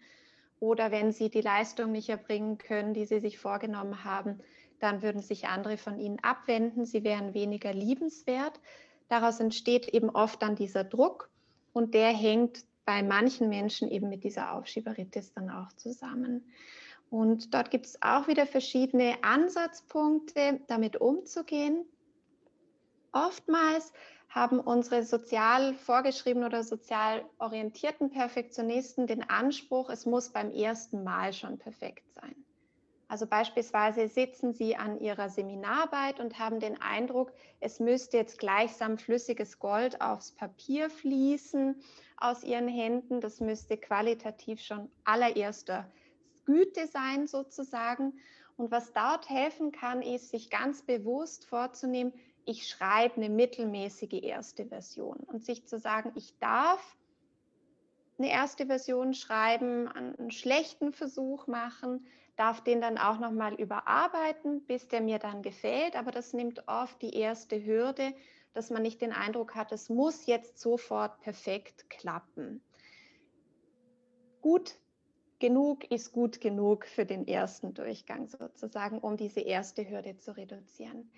Oder 0.61 0.91
wenn 0.91 1.13
sie 1.13 1.31
die 1.31 1.41
Leistung 1.41 1.93
nicht 1.93 2.09
erbringen 2.09 2.59
können, 2.59 2.95
die 2.95 3.07
sie 3.07 3.21
sich 3.21 3.39
vorgenommen 3.39 4.05
haben, 4.05 4.41
dann 4.81 5.03
würden 5.03 5.23
sich 5.23 5.49
andere 5.49 5.77
von 5.77 5.99
ihnen 5.99 6.19
abwenden. 6.23 6.85
Sie 6.85 7.05
wären 7.05 7.35
weniger 7.35 7.73
liebenswert. 7.73 8.61
Daraus 9.09 9.41
entsteht 9.41 9.89
eben 9.89 10.11
oft 10.11 10.43
dann 10.43 10.57
dieser 10.57 10.85
Druck 10.85 11.31
und 11.73 11.95
der 11.95 12.09
hängt 12.09 12.65
bei 12.85 13.03
manchen 13.03 13.49
Menschen 13.49 13.91
eben 13.91 14.09
mit 14.09 14.25
dieser 14.25 14.55
Aufschieberitis 14.55 15.33
dann 15.33 15.51
auch 15.51 15.73
zusammen. 15.75 16.45
Und 17.11 17.55
dort 17.55 17.71
gibt 17.71 17.87
es 17.87 18.03
auch 18.03 18.29
wieder 18.29 18.47
verschiedene 18.47 19.15
Ansatzpunkte, 19.23 20.61
damit 20.67 21.01
umzugehen. 21.01 21.85
Oftmals 23.13 23.93
haben 24.29 24.61
unsere 24.61 25.05
sozial 25.05 25.75
vorgeschriebenen 25.75 26.49
oder 26.49 26.63
sozial 26.63 27.25
orientierten 27.39 28.11
Perfektionisten 28.11 29.07
den 29.07 29.29
Anspruch, 29.29 29.91
es 29.91 30.07
muss 30.07 30.31
beim 30.31 30.51
ersten 30.51 31.03
Mal 31.03 31.33
schon 31.33 31.59
perfekt 31.59 32.05
sein. 32.13 32.35
Also 33.11 33.27
beispielsweise 33.27 34.07
sitzen 34.07 34.53
Sie 34.53 34.77
an 34.77 35.01
Ihrer 35.01 35.31
Seminararbeit 35.31 36.21
und 36.21 36.39
haben 36.39 36.61
den 36.61 36.79
Eindruck, 36.81 37.33
es 37.59 37.81
müsste 37.81 38.19
jetzt 38.19 38.39
gleichsam 38.39 38.99
flüssiges 38.99 39.59
Gold 39.59 40.03
aufs 40.03 40.33
Papier 40.33 40.91
fließen 40.91 41.81
aus 42.19 42.45
Ihren 42.45 42.69
Händen. 42.69 43.23
Das 43.23 43.41
müsste 43.41 43.79
qualitativ 43.79 44.61
schon 44.61 44.91
allererster 45.05 45.91
Güte 46.45 46.87
sein 46.87 47.27
sozusagen. 47.27 48.13
Und 48.59 48.71
was 48.71 48.93
dort 48.93 49.31
helfen 49.31 49.73
kann, 49.73 50.03
ist, 50.03 50.29
sich 50.29 50.51
ganz 50.51 50.83
bewusst 50.83 51.47
vorzunehmen, 51.47 52.13
ich 52.49 52.67
schreibe 52.67 53.17
eine 53.17 53.29
mittelmäßige 53.29 54.23
erste 54.23 54.65
Version 54.65 55.19
und 55.19 55.45
sich 55.45 55.67
zu 55.67 55.79
sagen, 55.79 56.13
ich 56.15 56.39
darf 56.39 56.97
eine 58.17 58.31
erste 58.31 58.67
Version 58.67 59.13
schreiben, 59.13 59.87
einen 59.87 60.31
schlechten 60.31 60.93
Versuch 60.93 61.47
machen, 61.47 62.07
darf 62.37 62.63
den 62.63 62.81
dann 62.81 62.97
auch 62.97 63.19
noch 63.21 63.33
mal 63.33 63.55
überarbeiten, 63.55 64.65
bis 64.65 64.89
der 64.89 65.03
mir 65.03 65.19
dann 65.19 65.43
gefällt. 65.43 65.95
Aber 65.95 66.11
das 66.11 66.33
nimmt 66.33 66.67
oft 66.67 67.01
die 67.03 67.15
erste 67.15 67.65
Hürde, 67.65 68.15
dass 68.55 68.71
man 68.71 68.83
nicht 68.83 69.03
den 69.03 69.13
Eindruck 69.13 69.55
hat, 69.55 69.71
es 69.71 69.91
muss 69.91 70.27
jetzt 70.27 70.59
sofort 70.59 71.21
perfekt 71.21 71.91
klappen. 71.91 72.63
Gut 74.41 74.75
genug 75.39 75.89
ist 75.91 76.13
gut 76.13 76.41
genug 76.41 76.87
für 76.87 77.05
den 77.05 77.29
ersten 77.29 77.75
Durchgang 77.75 78.27
sozusagen, 78.27 78.99
um 78.99 79.17
diese 79.19 79.41
erste 79.41 79.89
Hürde 79.89 80.17
zu 80.17 80.37
reduzieren. 80.37 81.11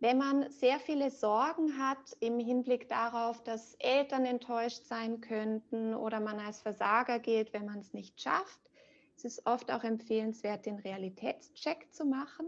Wenn 0.00 0.16
man 0.18 0.48
sehr 0.50 0.78
viele 0.78 1.10
Sorgen 1.10 1.76
hat 1.78 2.16
im 2.20 2.38
Hinblick 2.38 2.88
darauf, 2.88 3.42
dass 3.42 3.74
Eltern 3.80 4.24
enttäuscht 4.26 4.84
sein 4.84 5.20
könnten 5.20 5.92
oder 5.94 6.20
man 6.20 6.38
als 6.38 6.62
Versager 6.62 7.18
gilt, 7.18 7.52
wenn 7.52 7.66
man 7.66 7.80
es 7.80 7.92
nicht 7.92 8.20
schafft, 8.20 8.60
ist 9.16 9.24
es 9.24 9.46
oft 9.46 9.72
auch 9.72 9.82
empfehlenswert, 9.82 10.66
den 10.66 10.78
Realitätscheck 10.78 11.92
zu 11.92 12.04
machen. 12.04 12.46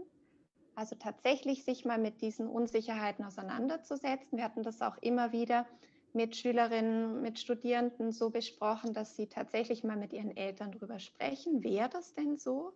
Also 0.75 0.95
tatsächlich 0.95 1.65
sich 1.65 1.83
mal 1.83 1.97
mit 1.97 2.21
diesen 2.21 2.47
Unsicherheiten 2.47 3.25
auseinanderzusetzen. 3.25 4.37
Wir 4.37 4.45
hatten 4.45 4.63
das 4.63 4.81
auch 4.81 4.97
immer 5.01 5.33
wieder 5.33 5.67
mit 6.13 6.37
Schülerinnen, 6.37 7.21
mit 7.21 7.37
Studierenden 7.39 8.13
so 8.13 8.29
besprochen, 8.29 8.93
dass 8.93 9.17
sie 9.17 9.27
tatsächlich 9.27 9.83
mal 9.83 9.97
mit 9.97 10.13
ihren 10.13 10.35
Eltern 10.35 10.71
darüber 10.71 10.99
sprechen. 10.99 11.63
Wäre 11.63 11.89
das 11.89 12.13
denn 12.13 12.37
so? 12.37 12.73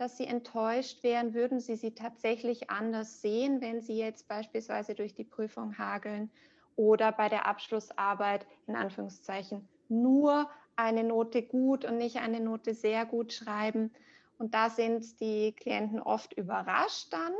Dass 0.00 0.16
sie 0.16 0.24
enttäuscht 0.24 1.02
wären, 1.02 1.34
würden 1.34 1.60
sie 1.60 1.76
sie 1.76 1.94
tatsächlich 1.94 2.70
anders 2.70 3.20
sehen, 3.20 3.60
wenn 3.60 3.82
sie 3.82 3.98
jetzt 3.98 4.28
beispielsweise 4.28 4.94
durch 4.94 5.14
die 5.14 5.24
Prüfung 5.24 5.76
hageln 5.76 6.30
oder 6.74 7.12
bei 7.12 7.28
der 7.28 7.44
Abschlussarbeit 7.44 8.46
in 8.66 8.76
Anführungszeichen 8.76 9.68
nur 9.90 10.48
eine 10.74 11.04
Note 11.04 11.42
gut 11.42 11.84
und 11.84 11.98
nicht 11.98 12.16
eine 12.16 12.40
Note 12.40 12.72
sehr 12.72 13.04
gut 13.04 13.34
schreiben. 13.34 13.92
Und 14.38 14.54
da 14.54 14.70
sind 14.70 15.20
die 15.20 15.52
Klienten 15.52 16.00
oft 16.00 16.32
überrascht 16.32 17.12
dann, 17.12 17.34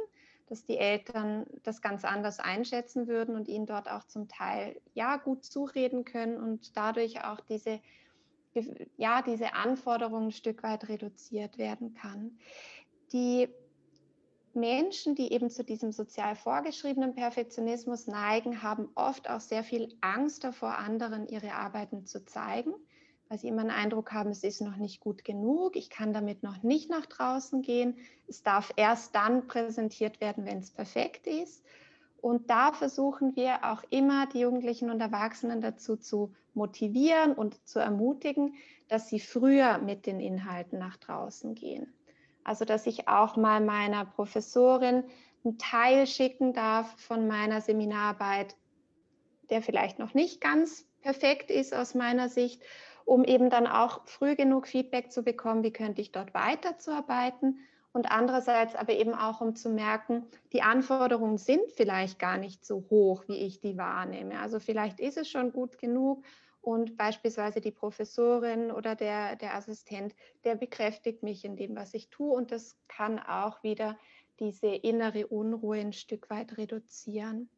dass 0.51 0.67
die 0.67 0.77
Eltern 0.77 1.47
das 1.63 1.81
ganz 1.81 2.05
anders 2.05 2.41
einschätzen 2.41 3.09
würden 3.09 3.37
und 3.37 3.49
ihnen 3.49 3.65
dort 3.65 3.91
auch 3.91 4.05
zum 4.05 4.29
Teil 4.29 4.79
ja 4.93 5.17
gut 5.17 5.47
zureden 5.47 6.05
können 6.05 6.37
und 6.37 6.77
dadurch 6.77 7.25
auch 7.25 7.41
diese 7.41 7.81
ja, 8.97 9.23
diese 9.23 9.55
Anforderungen 9.55 10.29
ein 10.29 10.33
Stück 10.33 10.63
weit 10.63 10.89
reduziert 10.89 11.59
werden 11.59 11.95
kann. 11.95 12.39
Die 13.13 13.49
Menschen, 14.55 15.15
die 15.15 15.33
eben 15.33 15.51
zu 15.51 15.63
diesem 15.63 15.93
sozial 15.93 16.35
vorgeschriebenen 16.35 17.15
Perfektionismus 17.15 18.07
neigen, 18.07 18.63
haben 18.63 18.89
oft 18.95 19.31
auch 19.31 19.41
sehr 19.41 19.63
viel 19.63 19.97
Angst 20.01 20.45
davor, 20.45 20.79
anderen 20.79 21.29
ihre 21.29 21.53
Arbeiten 21.53 22.05
zu 22.05 22.25
zeigen, 22.25 22.73
weil 23.29 23.39
sie 23.39 23.49
immer 23.49 23.63
den 23.63 23.71
Eindruck 23.71 24.13
haben, 24.13 24.31
es 24.31 24.43
ist 24.43 24.61
noch 24.61 24.77
nicht 24.77 25.01
gut 25.01 25.25
genug, 25.25 25.77
ich 25.77 25.89
kann 25.89 26.13
damit 26.13 26.43
noch 26.43 26.65
nicht 26.65 26.91
nach 26.91 27.07
draußen 27.07 27.63
gehen, 27.63 27.97
es 28.27 28.43
darf 28.43 28.73
erst 28.77 29.15
dann 29.15 29.47
präsentiert 29.47 30.21
werden, 30.21 30.45
wenn 30.47 30.59
es 30.59 30.73
perfekt 30.73 31.29
ist. 31.29 31.65
Und 32.21 32.51
da 32.51 32.73
versuchen 32.73 33.35
wir 33.37 33.65
auch 33.65 33.83
immer, 33.91 34.27
die 34.27 34.41
Jugendlichen 34.41 34.91
und 34.91 35.01
Erwachsenen 35.01 35.61
dazu 35.61 35.97
zu 35.97 36.35
motivieren 36.55 37.33
und 37.33 37.67
zu 37.67 37.79
ermutigen, 37.79 38.55
dass 38.89 39.09
sie 39.09 39.21
früher 39.21 39.79
mit 39.79 40.07
den 40.07 40.21
Inhalten 40.21 40.79
nach 40.79 40.97
draußen 40.97 41.55
gehen. 41.55 41.93
Also 42.45 42.65
dass 42.65 42.87
ich 42.87 43.09
auch 43.09 43.37
mal 43.37 43.61
meiner 43.61 44.05
Professorin 44.05 45.05
einen 45.45 45.59
Teil 45.59 46.07
schicken 46.07 46.53
darf 46.53 46.99
von 47.01 47.27
meiner 47.27 47.61
Seminararbeit, 47.61 48.57
der 49.49 49.63
vielleicht 49.63 49.99
noch 49.99 50.15
nicht 50.15 50.41
ganz 50.41 50.87
perfekt 51.03 51.51
ist 51.51 51.75
aus 51.75 51.95
meiner 51.95 52.29
Sicht, 52.29 52.63
um 53.05 53.25
eben 53.25 53.51
dann 53.51 53.67
auch 53.67 54.07
früh 54.07 54.37
genug 54.37 54.67
Feedback 54.67 55.11
zu 55.11 55.23
bekommen, 55.23 55.63
wie 55.63 55.73
könnte 55.73 56.01
ich 56.01 56.13
dort 56.13 56.35
weiterzuarbeiten 56.35 57.61
und 57.93 58.11
andererseits 58.11 58.75
aber 58.75 58.93
eben 58.93 59.15
auch, 59.15 59.41
um 59.41 59.57
zu 59.57 59.69
merken, 59.69 60.27
die 60.53 60.63
Anforderungen 60.63 61.39
sind 61.39 61.73
vielleicht 61.73 62.19
gar 62.19 62.39
nicht 62.39 62.65
so 62.65 62.87
hoch, 62.91 63.25
wie 63.27 63.39
ich 63.39 63.61
die 63.61 63.77
wahrnehme. 63.77 64.39
Also 64.39 64.61
vielleicht 64.61 65.01
ist 65.01 65.17
es 65.17 65.29
schon 65.29 65.53
gut 65.53 65.79
genug 65.79 66.25
und 66.61 66.97
beispielsweise 66.97 67.61
die 67.61 67.73
Professorin 67.73 68.71
oder 68.71 68.95
der, 68.95 69.37
der 69.37 69.55
Assistent, 69.55 70.15
der 70.45 70.55
bekräftigt 70.55 71.23
mich 71.23 71.45
in 71.45 71.57
dem, 71.57 71.75
was 71.75 71.95
ich 71.95 72.11
tue 72.11 72.33
und 72.33 72.53
das 72.53 72.77
kann 72.87 73.19
auch 73.19 73.63
wieder 73.63 73.99
diese 74.39 74.69
innere 74.69 75.27
Unruhe 75.27 75.79
ein 75.79 75.93
Stück 75.93 76.31
weit 76.31 76.57
reduzieren. 76.59 77.49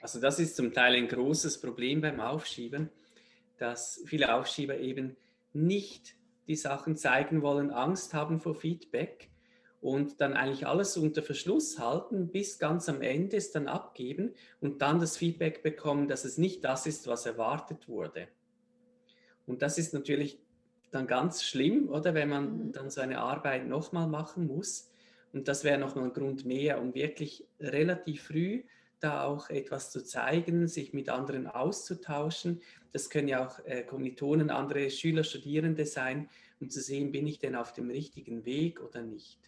Also 0.00 0.20
das 0.20 0.38
ist 0.38 0.56
zum 0.56 0.72
Teil 0.72 0.96
ein 0.96 1.08
großes 1.08 1.60
Problem 1.60 2.00
beim 2.00 2.20
Aufschieben, 2.20 2.90
dass 3.58 4.02
viele 4.06 4.34
Aufschieber 4.34 4.78
eben 4.78 5.16
nicht 5.52 6.16
die 6.46 6.56
Sachen 6.56 6.96
zeigen 6.96 7.42
wollen, 7.42 7.70
Angst 7.70 8.14
haben 8.14 8.40
vor 8.40 8.54
Feedback 8.54 9.30
und 9.80 10.20
dann 10.20 10.34
eigentlich 10.34 10.66
alles 10.66 10.96
unter 10.96 11.22
Verschluss 11.22 11.78
halten, 11.78 12.28
bis 12.28 12.58
ganz 12.58 12.88
am 12.88 13.02
Ende 13.02 13.36
es 13.36 13.50
dann 13.50 13.66
abgeben 13.66 14.34
und 14.60 14.80
dann 14.80 15.00
das 15.00 15.16
Feedback 15.16 15.62
bekommen, 15.62 16.08
dass 16.08 16.24
es 16.24 16.38
nicht 16.38 16.64
das 16.64 16.86
ist, 16.86 17.06
was 17.08 17.26
erwartet 17.26 17.88
wurde. 17.88 18.28
Und 19.46 19.62
das 19.62 19.78
ist 19.78 19.92
natürlich 19.92 20.40
dann 20.92 21.06
ganz 21.06 21.42
schlimm, 21.42 21.88
oder 21.88 22.14
wenn 22.14 22.28
man 22.28 22.66
mhm. 22.66 22.72
dann 22.72 22.90
so 22.90 23.00
eine 23.00 23.18
Arbeit 23.18 23.66
nochmal 23.66 24.06
machen 24.06 24.46
muss. 24.46 24.90
Und 25.32 25.48
das 25.48 25.64
wäre 25.64 25.78
nochmal 25.78 26.04
ein 26.04 26.12
Grund 26.12 26.44
mehr, 26.44 26.80
um 26.80 26.94
wirklich 26.94 27.48
relativ 27.58 28.24
früh 28.24 28.62
da 29.02 29.24
auch 29.24 29.50
etwas 29.50 29.90
zu 29.90 30.04
zeigen, 30.04 30.68
sich 30.68 30.92
mit 30.92 31.08
anderen 31.08 31.46
auszutauschen. 31.46 32.60
Das 32.92 33.10
können 33.10 33.28
ja 33.28 33.46
auch 33.46 33.58
äh, 33.64 33.82
Kommilitonen, 33.82 34.50
andere 34.50 34.90
Schüler, 34.90 35.24
Studierende 35.24 35.86
sein, 35.86 36.28
um 36.60 36.70
zu 36.70 36.80
sehen, 36.80 37.12
bin 37.12 37.26
ich 37.26 37.38
denn 37.38 37.56
auf 37.56 37.72
dem 37.72 37.90
richtigen 37.90 38.44
Weg 38.44 38.80
oder 38.80 39.02
nicht. 39.02 39.38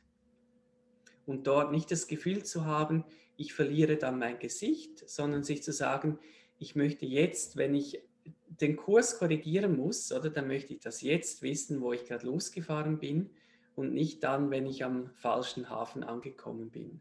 Und 1.26 1.46
dort 1.46 1.72
nicht 1.72 1.90
das 1.90 2.06
Gefühl 2.06 2.42
zu 2.42 2.64
haben, 2.64 3.04
ich 3.36 3.52
verliere 3.52 3.96
dann 3.96 4.18
mein 4.18 4.38
Gesicht, 4.38 5.08
sondern 5.08 5.42
sich 5.42 5.62
zu 5.62 5.72
sagen, 5.72 6.18
ich 6.58 6.76
möchte 6.76 7.06
jetzt, 7.06 7.56
wenn 7.56 7.74
ich 7.74 8.00
den 8.46 8.76
Kurs 8.76 9.18
korrigieren 9.18 9.76
muss, 9.76 10.12
oder 10.12 10.30
dann 10.30 10.46
möchte 10.46 10.74
ich 10.74 10.80
das 10.80 11.00
jetzt 11.02 11.42
wissen, 11.42 11.80
wo 11.80 11.92
ich 11.92 12.04
gerade 12.04 12.26
losgefahren 12.26 12.98
bin 12.98 13.30
und 13.74 13.92
nicht 13.92 14.22
dann, 14.22 14.50
wenn 14.50 14.66
ich 14.66 14.84
am 14.84 15.10
falschen 15.14 15.68
Hafen 15.70 16.04
angekommen 16.04 16.70
bin. 16.70 17.00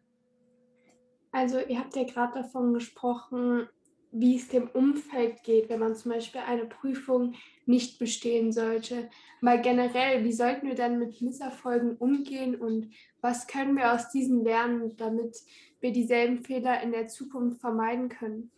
Also 1.33 1.59
ihr 1.59 1.79
habt 1.79 1.95
ja 1.95 2.03
gerade 2.03 2.43
davon 2.43 2.75
gesprochen, 2.75 3.67
wie 4.11 4.37
es 4.37 4.47
dem 4.49 4.69
Umfeld 4.69 5.43
geht, 5.43 5.67
wenn 5.67 5.79
man 5.79 5.95
zum 5.95 6.11
Beispiel 6.11 6.41
eine 6.41 6.65
Prüfung 6.65 7.33
nicht 7.65 7.97
bestehen 7.97 8.51
sollte. 8.51 9.09
Mal 9.41 9.59
generell, 9.59 10.23
wie 10.23 10.31
sollten 10.31 10.67
wir 10.67 10.75
dann 10.75 10.99
mit 10.99 11.19
Misserfolgen 11.21 11.97
umgehen 11.97 12.55
und 12.55 12.93
was 13.21 13.47
können 13.47 13.75
wir 13.75 13.93
aus 13.93 14.11
diesen 14.11 14.43
lernen, 14.43 14.95
damit 14.97 15.37
wir 15.81 15.91
dieselben 15.91 16.43
Fehler 16.43 16.83
in 16.83 16.91
der 16.91 17.07
Zukunft 17.07 17.59
vermeiden 17.61 18.09
können? 18.09 18.51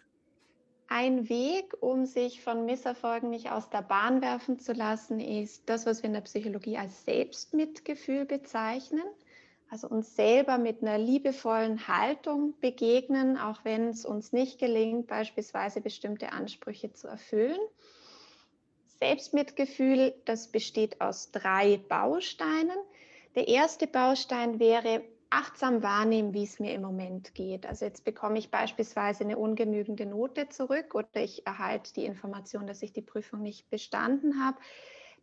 Ein 0.88 1.29
Weg, 1.29 1.77
um 1.79 2.05
sich 2.05 2.43
von 2.43 2.65
Misserfolgen 2.65 3.29
nicht 3.29 3.51
aus 3.51 3.69
der 3.69 3.83
Bahn 3.83 4.21
werfen 4.21 4.59
zu 4.59 4.73
lassen, 4.73 5.21
ist 5.21 5.63
das, 5.67 5.85
was 5.85 6.03
wir 6.03 6.07
in 6.07 6.13
der 6.13 6.21
Psychologie 6.21 6.77
als 6.77 7.05
Selbstmitgefühl 7.05 8.25
bezeichnen 8.25 9.05
also 9.69 9.88
uns 9.88 10.15
selber 10.15 10.58
mit 10.58 10.82
einer 10.82 10.97
liebevollen 10.97 11.88
Haltung 11.88 12.54
begegnen, 12.60 13.38
auch 13.38 13.63
wenn 13.63 13.89
es 13.89 14.06
uns 14.06 14.32
nicht 14.32 14.60
gelingt, 14.60 15.08
beispielsweise 15.08 15.82
bestimmte 15.82 16.32
Ansprüche 16.32 16.93
zu 16.93 17.08
erfüllen. 17.08 17.60
Selbstmitgefühl, 18.99 20.13
das 20.25 20.51
besteht 20.51 21.01
aus 21.01 21.32
drei 21.32 21.78
Bausteinen. 21.78 22.78
Der 23.36 23.47
erste 23.47 23.88
Baustein 23.88 24.60
wäre 24.60 25.04
achtsam 25.30 25.84
wahrnehmen, 25.84 26.34
wie 26.34 26.43
es 26.43 26.60
mir 26.60 26.73
im 26.73 26.82
Moment 26.82 27.36
geht. 27.36 27.65
Also 27.65 27.84
jetzt 27.86 28.06
bekomme 28.06 28.39
ich 28.39 28.51
beispielsweise 28.51 29.25
eine 29.25 29.38
ungenügende 29.38 30.06
Note 30.06 30.47
zurück 30.47 30.95
oder 30.95 31.10
ich 31.15 31.45
erhalte 31.45 31.93
die 31.93 32.06
Information, 32.06 32.67
dass 32.67 32.82
ich 32.82 32.93
die 32.93 33.01
Prüfung 33.01 33.41
nicht 33.41 33.69
bestanden 33.69 34.43
habe 34.45 34.58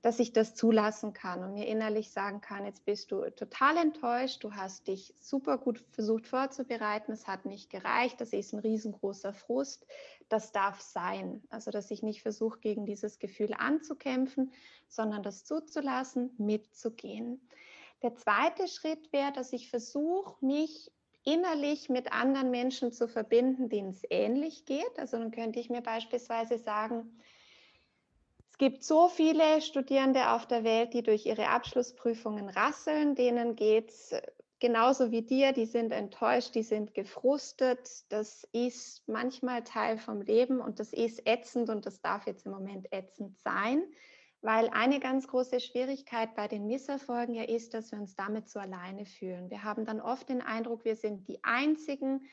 dass 0.02 0.18
ich 0.18 0.32
das 0.32 0.56
zulassen 0.56 1.12
kann 1.12 1.44
und 1.44 1.54
mir 1.54 1.68
innerlich 1.68 2.10
sagen 2.10 2.40
kann, 2.40 2.66
jetzt 2.66 2.84
bist 2.84 3.12
du 3.12 3.30
total 3.30 3.76
enttäuscht, 3.76 4.42
du 4.42 4.52
hast 4.52 4.88
dich 4.88 5.14
super 5.20 5.58
gut 5.58 5.78
versucht 5.92 6.26
vorzubereiten, 6.26 7.12
es 7.12 7.28
hat 7.28 7.46
nicht 7.46 7.70
gereicht, 7.70 8.20
das 8.20 8.32
ist 8.32 8.52
ein 8.52 8.58
riesengroßer 8.58 9.32
Frust, 9.32 9.86
das 10.28 10.50
darf 10.50 10.80
sein. 10.80 11.42
Also 11.50 11.70
dass 11.70 11.90
ich 11.92 12.02
nicht 12.02 12.22
versuche, 12.22 12.58
gegen 12.58 12.84
dieses 12.84 13.20
Gefühl 13.20 13.54
anzukämpfen, 13.56 14.52
sondern 14.88 15.22
das 15.22 15.44
zuzulassen, 15.44 16.34
mitzugehen. 16.36 17.40
Der 18.02 18.16
zweite 18.16 18.66
Schritt 18.66 19.12
wäre, 19.12 19.32
dass 19.32 19.52
ich 19.52 19.70
versuche, 19.70 20.44
mich 20.44 20.90
innerlich 21.24 21.88
mit 21.88 22.12
anderen 22.12 22.50
Menschen 22.50 22.90
zu 22.92 23.06
verbinden, 23.06 23.68
denen 23.68 23.90
es 23.90 24.02
ähnlich 24.10 24.64
geht. 24.64 24.98
Also 24.98 25.18
dann 25.18 25.30
könnte 25.30 25.60
ich 25.60 25.70
mir 25.70 25.80
beispielsweise 25.80 26.58
sagen, 26.58 27.16
gibt 28.62 28.84
so 28.84 29.08
viele 29.08 29.60
Studierende 29.60 30.30
auf 30.30 30.46
der 30.46 30.62
Welt, 30.62 30.94
die 30.94 31.02
durch 31.02 31.26
ihre 31.26 31.48
Abschlussprüfungen 31.48 32.48
rasseln. 32.48 33.16
Denen 33.16 33.56
geht 33.56 33.90
es 33.90 34.14
genauso 34.60 35.10
wie 35.10 35.22
dir. 35.22 35.50
Die 35.50 35.66
sind 35.66 35.90
enttäuscht, 35.90 36.54
die 36.54 36.62
sind 36.62 36.94
gefrustet. 36.94 38.04
Das 38.08 38.46
ist 38.52 39.02
manchmal 39.08 39.64
Teil 39.64 39.98
vom 39.98 40.22
Leben 40.22 40.60
und 40.60 40.78
das 40.78 40.92
ist 40.92 41.26
ätzend 41.26 41.70
und 41.70 41.86
das 41.86 42.02
darf 42.02 42.28
jetzt 42.28 42.46
im 42.46 42.52
Moment 42.52 42.86
ätzend 42.92 43.36
sein. 43.40 43.82
Weil 44.42 44.68
eine 44.68 45.00
ganz 45.00 45.26
große 45.26 45.58
Schwierigkeit 45.58 46.36
bei 46.36 46.46
den 46.46 46.68
Misserfolgen 46.68 47.34
ja 47.34 47.42
ist, 47.42 47.74
dass 47.74 47.90
wir 47.90 47.98
uns 47.98 48.14
damit 48.14 48.48
so 48.48 48.60
alleine 48.60 49.06
fühlen. 49.06 49.50
Wir 49.50 49.64
haben 49.64 49.84
dann 49.84 50.00
oft 50.00 50.28
den 50.28 50.40
Eindruck, 50.40 50.84
wir 50.84 50.94
sind 50.94 51.26
die 51.26 51.42
Einzigen, 51.42 52.28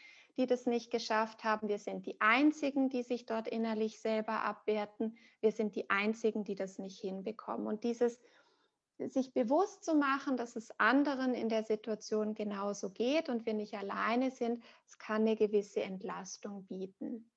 das 0.48 0.66
nicht 0.66 0.92
geschafft 0.92 1.44
haben. 1.44 1.68
Wir 1.68 1.80
sind 1.80 2.06
die 2.06 2.20
Einzigen, 2.22 2.90
die 2.90 3.04
sich 3.04 3.26
dort 3.26 3.48
innerlich 3.48 4.00
selber 4.00 4.44
abwerten. 4.44 5.18
Wir 5.42 5.52
sind 5.52 5.76
die 5.76 5.90
Einzigen, 5.90 6.44
die 6.44 6.56
das 6.56 6.80
nicht 6.80 7.00
hinbekommen. 7.00 7.68
Und 7.68 7.84
dieses 7.84 8.20
sich 9.08 9.34
bewusst 9.34 9.84
zu 9.84 9.96
machen, 9.96 10.36
dass 10.36 10.56
es 10.56 10.78
anderen 10.78 11.34
in 11.34 11.48
der 11.48 11.64
Situation 11.64 12.34
genauso 12.34 12.90
geht 12.90 13.30
und 13.30 13.46
wir 13.46 13.54
nicht 13.54 13.76
alleine 13.76 14.30
sind, 14.32 14.64
es 14.86 14.98
kann 14.98 15.22
eine 15.22 15.36
gewisse 15.36 15.82
Entlastung 15.82 16.66
bieten. 16.66 17.30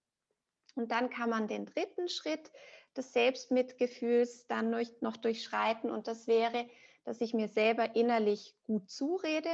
Und 0.75 0.91
dann 0.91 1.11
kann 1.11 1.31
man 1.31 1.47
den 1.47 1.67
dritten 1.67 2.09
Schritt 2.09 2.51
des 2.97 3.13
Selbstmitgefühls 3.13 4.47
dann 4.49 4.71
noch 5.01 5.17
durchschreiten 5.17 5.91
und 5.91 6.09
das 6.09 6.27
wäre, 6.27 6.69
dass 7.05 7.21
ich 7.21 7.35
mir 7.35 7.49
selber 7.49 7.95
innerlich 7.95 8.57
gut 8.65 8.91
zurede, 8.91 9.51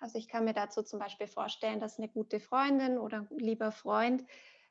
also 0.00 0.18
ich 0.18 0.28
kann 0.28 0.44
mir 0.44 0.54
dazu 0.54 0.82
zum 0.82 0.98
Beispiel 0.98 1.26
vorstellen, 1.26 1.80
dass 1.80 1.98
eine 1.98 2.08
gute 2.08 2.40
Freundin 2.40 2.98
oder 2.98 3.28
ein 3.30 3.38
lieber 3.38 3.70
Freund 3.70 4.24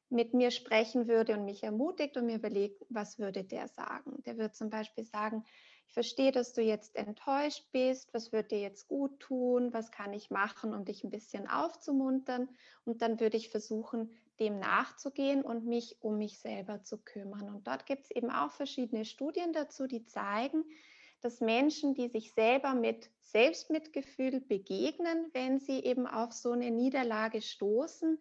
mit 0.09 0.33
mir 0.33 0.49
sprechen 0.51 1.07
würde 1.07 1.33
und 1.33 1.45
mich 1.45 1.63
ermutigt 1.63 2.17
und 2.17 2.25
mir 2.25 2.35
überlegt, 2.35 2.83
was 2.89 3.19
würde 3.19 3.43
der 3.43 3.67
sagen? 3.67 4.23
Der 4.23 4.37
würde 4.37 4.53
zum 4.53 4.69
Beispiel 4.69 5.05
sagen, 5.05 5.43
ich 5.87 5.93
verstehe, 5.93 6.31
dass 6.31 6.53
du 6.53 6.61
jetzt 6.61 6.95
enttäuscht 6.95 7.71
bist, 7.71 8.13
was 8.13 8.31
wird 8.31 8.51
dir 8.51 8.59
jetzt 8.59 8.87
gut 8.87 9.19
tun, 9.19 9.73
was 9.73 9.91
kann 9.91 10.13
ich 10.13 10.29
machen, 10.29 10.73
um 10.73 10.85
dich 10.85 11.03
ein 11.03 11.09
bisschen 11.09 11.47
aufzumuntern? 11.47 12.49
Und 12.85 13.01
dann 13.01 13.19
würde 13.19 13.37
ich 13.37 13.49
versuchen, 13.49 14.11
dem 14.39 14.59
nachzugehen 14.59 15.41
und 15.43 15.65
mich 15.65 15.97
um 16.01 16.17
mich 16.17 16.39
selber 16.39 16.83
zu 16.83 16.97
kümmern. 16.99 17.49
Und 17.49 17.67
dort 17.67 17.85
gibt 17.85 18.05
es 18.05 18.11
eben 18.11 18.31
auch 18.31 18.51
verschiedene 18.51 19.05
Studien 19.05 19.53
dazu, 19.53 19.87
die 19.87 20.05
zeigen, 20.05 20.63
dass 21.21 21.41
Menschen, 21.41 21.93
die 21.93 22.07
sich 22.07 22.33
selber 22.33 22.73
mit 22.73 23.09
Selbstmitgefühl 23.21 24.41
begegnen, 24.41 25.29
wenn 25.33 25.59
sie 25.59 25.83
eben 25.83 26.07
auf 26.07 26.33
so 26.33 26.51
eine 26.51 26.71
Niederlage 26.71 27.41
stoßen, 27.41 28.19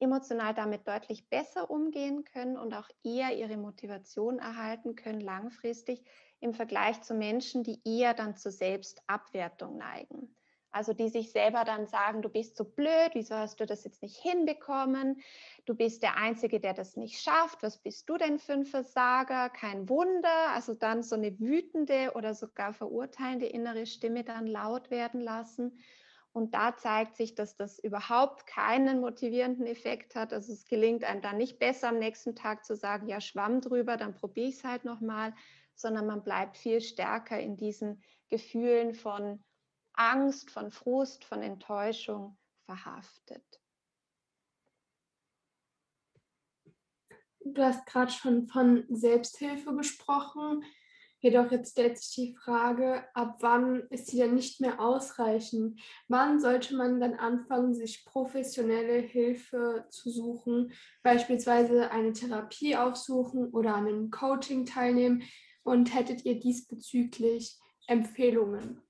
emotional 0.00 0.54
damit 0.54 0.88
deutlich 0.88 1.28
besser 1.28 1.70
umgehen 1.70 2.24
können 2.24 2.56
und 2.56 2.74
auch 2.74 2.88
eher 3.04 3.36
ihre 3.36 3.56
Motivation 3.56 4.38
erhalten 4.38 4.96
können 4.96 5.20
langfristig 5.20 6.02
im 6.40 6.54
Vergleich 6.54 7.02
zu 7.02 7.14
Menschen, 7.14 7.62
die 7.62 7.80
eher 7.84 8.14
dann 8.14 8.36
zur 8.36 8.50
Selbstabwertung 8.52 9.76
neigen. 9.76 10.34
Also 10.72 10.92
die 10.92 11.08
sich 11.08 11.32
selber 11.32 11.64
dann 11.64 11.86
sagen, 11.86 12.22
du 12.22 12.28
bist 12.28 12.56
so 12.56 12.64
blöd, 12.64 13.10
wieso 13.14 13.34
hast 13.34 13.58
du 13.58 13.66
das 13.66 13.84
jetzt 13.84 14.02
nicht 14.02 14.16
hinbekommen? 14.16 15.20
Du 15.64 15.74
bist 15.74 16.02
der 16.02 16.16
Einzige, 16.16 16.60
der 16.60 16.74
das 16.74 16.96
nicht 16.96 17.20
schafft. 17.20 17.62
Was 17.62 17.78
bist 17.78 18.08
du 18.08 18.16
denn 18.16 18.38
für 18.38 18.52
ein 18.52 18.64
Versager? 18.64 19.50
Kein 19.50 19.88
Wunder. 19.88 20.50
Also 20.54 20.74
dann 20.74 21.02
so 21.02 21.16
eine 21.16 21.38
wütende 21.40 22.12
oder 22.14 22.34
sogar 22.34 22.72
verurteilende 22.72 23.46
innere 23.46 23.86
Stimme 23.86 24.22
dann 24.22 24.46
laut 24.46 24.90
werden 24.90 25.20
lassen. 25.20 25.78
Und 26.32 26.54
da 26.54 26.76
zeigt 26.76 27.16
sich, 27.16 27.34
dass 27.34 27.56
das 27.56 27.80
überhaupt 27.80 28.46
keinen 28.46 29.00
motivierenden 29.00 29.66
Effekt 29.66 30.14
hat. 30.14 30.32
Also 30.32 30.52
es 30.52 30.66
gelingt 30.66 31.02
einem 31.02 31.22
dann 31.22 31.36
nicht 31.36 31.58
besser 31.58 31.88
am 31.88 31.98
nächsten 31.98 32.36
Tag 32.36 32.64
zu 32.64 32.76
sagen, 32.76 33.08
ja, 33.08 33.20
schwamm 33.20 33.60
drüber, 33.60 33.96
dann 33.96 34.14
probiere 34.14 34.48
ich 34.48 34.56
es 34.56 34.64
halt 34.64 34.84
nochmal, 34.84 35.34
sondern 35.74 36.06
man 36.06 36.22
bleibt 36.22 36.56
viel 36.56 36.80
stärker 36.80 37.40
in 37.40 37.56
diesen 37.56 38.00
Gefühlen 38.28 38.94
von 38.94 39.42
Angst, 40.00 40.50
von 40.50 40.70
Frust, 40.70 41.26
von 41.26 41.42
Enttäuschung 41.42 42.38
verhaftet. 42.64 43.44
Du 47.44 47.62
hast 47.62 47.84
gerade 47.84 48.10
schon 48.10 48.48
von 48.48 48.86
Selbsthilfe 48.88 49.74
gesprochen. 49.76 50.64
Jedoch 51.18 51.50
jetzt 51.50 51.72
stellt 51.72 51.98
sich 51.98 52.14
die 52.14 52.34
Frage, 52.34 53.04
ab 53.12 53.36
wann 53.40 53.86
ist 53.90 54.06
sie 54.06 54.16
denn 54.16 54.34
nicht 54.34 54.62
mehr 54.62 54.80
ausreichend? 54.80 55.78
Wann 56.08 56.40
sollte 56.40 56.76
man 56.76 56.98
dann 56.98 57.14
anfangen, 57.14 57.74
sich 57.74 58.06
professionelle 58.06 59.00
Hilfe 59.00 59.84
zu 59.90 60.08
suchen, 60.10 60.72
beispielsweise 61.02 61.90
eine 61.90 62.14
Therapie 62.14 62.74
aufsuchen 62.74 63.50
oder 63.50 63.74
an 63.74 63.86
einem 63.86 64.10
Coaching 64.10 64.64
teilnehmen? 64.64 65.24
Und 65.62 65.94
hättet 65.94 66.24
ihr 66.24 66.40
diesbezüglich 66.40 67.58
Empfehlungen? 67.86 68.80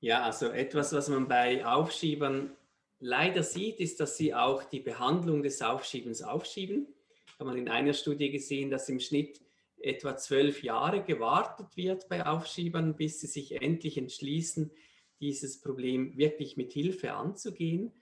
Ja, 0.00 0.22
also 0.22 0.46
etwas, 0.48 0.92
was 0.92 1.08
man 1.08 1.26
bei 1.26 1.64
Aufschiebern 1.64 2.56
leider 2.98 3.42
sieht, 3.42 3.80
ist, 3.80 4.00
dass 4.00 4.16
sie 4.16 4.34
auch 4.34 4.64
die 4.64 4.80
Behandlung 4.80 5.42
des 5.42 5.62
Aufschiebens 5.62 6.22
aufschieben. 6.22 6.86
Da 7.38 7.40
hat 7.40 7.46
man 7.46 7.58
in 7.58 7.68
einer 7.68 7.92
Studie 7.92 8.30
gesehen, 8.30 8.70
dass 8.70 8.88
im 8.88 9.00
Schnitt 9.00 9.40
etwa 9.78 10.16
zwölf 10.16 10.62
Jahre 10.62 11.02
gewartet 11.02 11.76
wird 11.76 12.08
bei 12.08 12.26
Aufschiebern, 12.26 12.96
bis 12.96 13.20
sie 13.20 13.26
sich 13.26 13.60
endlich 13.60 13.98
entschließen, 13.98 14.70
dieses 15.20 15.60
Problem 15.60 16.16
wirklich 16.16 16.56
mit 16.56 16.72
Hilfe 16.72 17.12
anzugehen. 17.12 17.92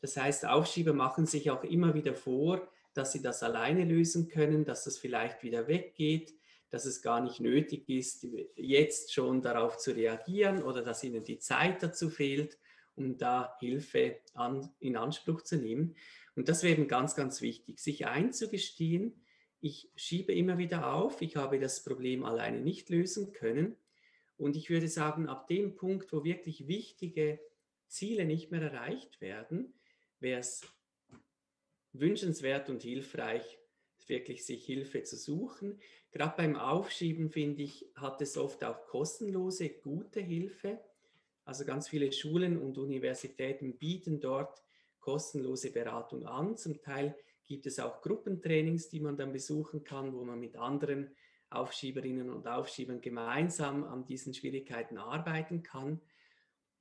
Das 0.00 0.16
heißt, 0.16 0.46
Aufschieber 0.46 0.92
machen 0.92 1.26
sich 1.26 1.50
auch 1.50 1.64
immer 1.64 1.94
wieder 1.94 2.14
vor, 2.14 2.68
dass 2.94 3.12
sie 3.12 3.22
das 3.22 3.42
alleine 3.42 3.84
lösen 3.84 4.28
können, 4.28 4.64
dass 4.64 4.84
das 4.84 4.98
vielleicht 4.98 5.42
wieder 5.42 5.66
weggeht, 5.66 6.34
dass 6.74 6.86
es 6.86 7.02
gar 7.02 7.20
nicht 7.20 7.38
nötig 7.38 7.88
ist, 7.88 8.26
jetzt 8.56 9.12
schon 9.12 9.42
darauf 9.42 9.78
zu 9.78 9.94
reagieren 9.94 10.60
oder 10.60 10.82
dass 10.82 11.04
ihnen 11.04 11.22
die 11.22 11.38
Zeit 11.38 11.84
dazu 11.84 12.10
fehlt, 12.10 12.58
um 12.96 13.16
da 13.16 13.56
Hilfe 13.60 14.18
an, 14.34 14.68
in 14.80 14.96
Anspruch 14.96 15.42
zu 15.42 15.56
nehmen. 15.56 15.94
Und 16.34 16.48
das 16.48 16.64
wäre 16.64 16.74
eben 16.74 16.88
ganz, 16.88 17.14
ganz 17.14 17.42
wichtig, 17.42 17.78
sich 17.78 18.08
einzugestehen, 18.08 19.24
ich 19.60 19.88
schiebe 19.94 20.34
immer 20.34 20.58
wieder 20.58 20.92
auf, 20.92 21.22
ich 21.22 21.36
habe 21.36 21.60
das 21.60 21.84
Problem 21.84 22.24
alleine 22.24 22.60
nicht 22.60 22.90
lösen 22.90 23.32
können. 23.32 23.76
Und 24.36 24.56
ich 24.56 24.68
würde 24.68 24.88
sagen, 24.88 25.28
ab 25.28 25.46
dem 25.46 25.76
Punkt, 25.76 26.12
wo 26.12 26.24
wirklich 26.24 26.66
wichtige 26.66 27.38
Ziele 27.86 28.24
nicht 28.24 28.50
mehr 28.50 28.62
erreicht 28.62 29.20
werden, 29.20 29.74
wäre 30.18 30.40
es 30.40 30.62
wünschenswert 31.92 32.68
und 32.68 32.82
hilfreich, 32.82 33.60
wirklich 34.08 34.44
sich 34.44 34.64
Hilfe 34.64 35.02
zu 35.02 35.16
suchen. 35.16 35.80
Gerade 36.10 36.34
beim 36.36 36.56
Aufschieben, 36.56 37.30
finde 37.30 37.62
ich, 37.62 37.86
hat 37.94 38.20
es 38.20 38.36
oft 38.36 38.62
auch 38.64 38.86
kostenlose, 38.86 39.68
gute 39.68 40.20
Hilfe. 40.20 40.80
Also 41.44 41.64
ganz 41.64 41.88
viele 41.88 42.12
Schulen 42.12 42.58
und 42.58 42.78
Universitäten 42.78 43.76
bieten 43.76 44.20
dort 44.20 44.62
kostenlose 45.00 45.70
Beratung 45.70 46.26
an. 46.26 46.56
Zum 46.56 46.80
Teil 46.80 47.14
gibt 47.44 47.66
es 47.66 47.78
auch 47.78 48.00
Gruppentrainings, 48.00 48.88
die 48.88 49.00
man 49.00 49.16
dann 49.16 49.32
besuchen 49.32 49.84
kann, 49.84 50.14
wo 50.14 50.24
man 50.24 50.40
mit 50.40 50.56
anderen 50.56 51.10
Aufschieberinnen 51.50 52.30
und 52.30 52.48
Aufschiebern 52.48 53.00
gemeinsam 53.00 53.84
an 53.84 54.06
diesen 54.06 54.34
Schwierigkeiten 54.34 54.98
arbeiten 54.98 55.62
kann. 55.62 56.00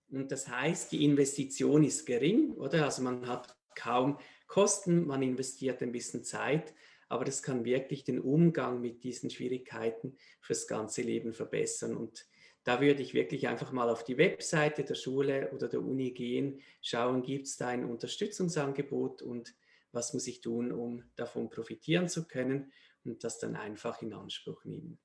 Und 0.09 0.31
das 0.31 0.47
heißt, 0.47 0.91
die 0.91 1.03
Investition 1.03 1.83
ist 1.83 2.05
gering, 2.05 2.53
oder? 2.53 2.85
Also 2.85 3.01
man 3.01 3.27
hat 3.27 3.55
kaum 3.75 4.17
Kosten, 4.47 5.05
man 5.05 5.21
investiert 5.21 5.81
ein 5.81 5.91
bisschen 5.91 6.23
Zeit, 6.23 6.73
aber 7.13 7.25
das 7.25 7.43
kann 7.43 7.63
wirklich 7.63 8.03
den 8.03 8.19
Umgang 8.19 8.81
mit 8.81 9.03
diesen 9.03 9.29
Schwierigkeiten 9.29 10.17
fürs 10.41 10.67
ganze 10.67 11.03
Leben 11.03 11.31
verbessern. 11.31 11.95
Und 11.95 12.25
da 12.63 12.81
würde 12.81 13.03
ich 13.03 13.13
wirklich 13.13 13.47
einfach 13.47 13.71
mal 13.71 13.87
auf 13.91 14.03
die 14.03 14.17
Webseite 14.17 14.83
der 14.83 14.95
Schule 14.95 15.51
oder 15.51 15.67
der 15.67 15.81
Uni 15.81 16.09
gehen, 16.09 16.59
schauen, 16.81 17.21
gibt 17.21 17.45
es 17.45 17.55
da 17.57 17.67
ein 17.67 17.85
Unterstützungsangebot 17.85 19.21
und 19.21 19.53
was 19.91 20.15
muss 20.15 20.25
ich 20.25 20.41
tun, 20.41 20.71
um 20.71 21.03
davon 21.15 21.51
profitieren 21.51 22.09
zu 22.09 22.27
können 22.27 22.73
und 23.05 23.23
das 23.23 23.37
dann 23.37 23.55
einfach 23.55 24.01
in 24.01 24.11
Anspruch 24.13 24.65
nehmen. 24.65 24.97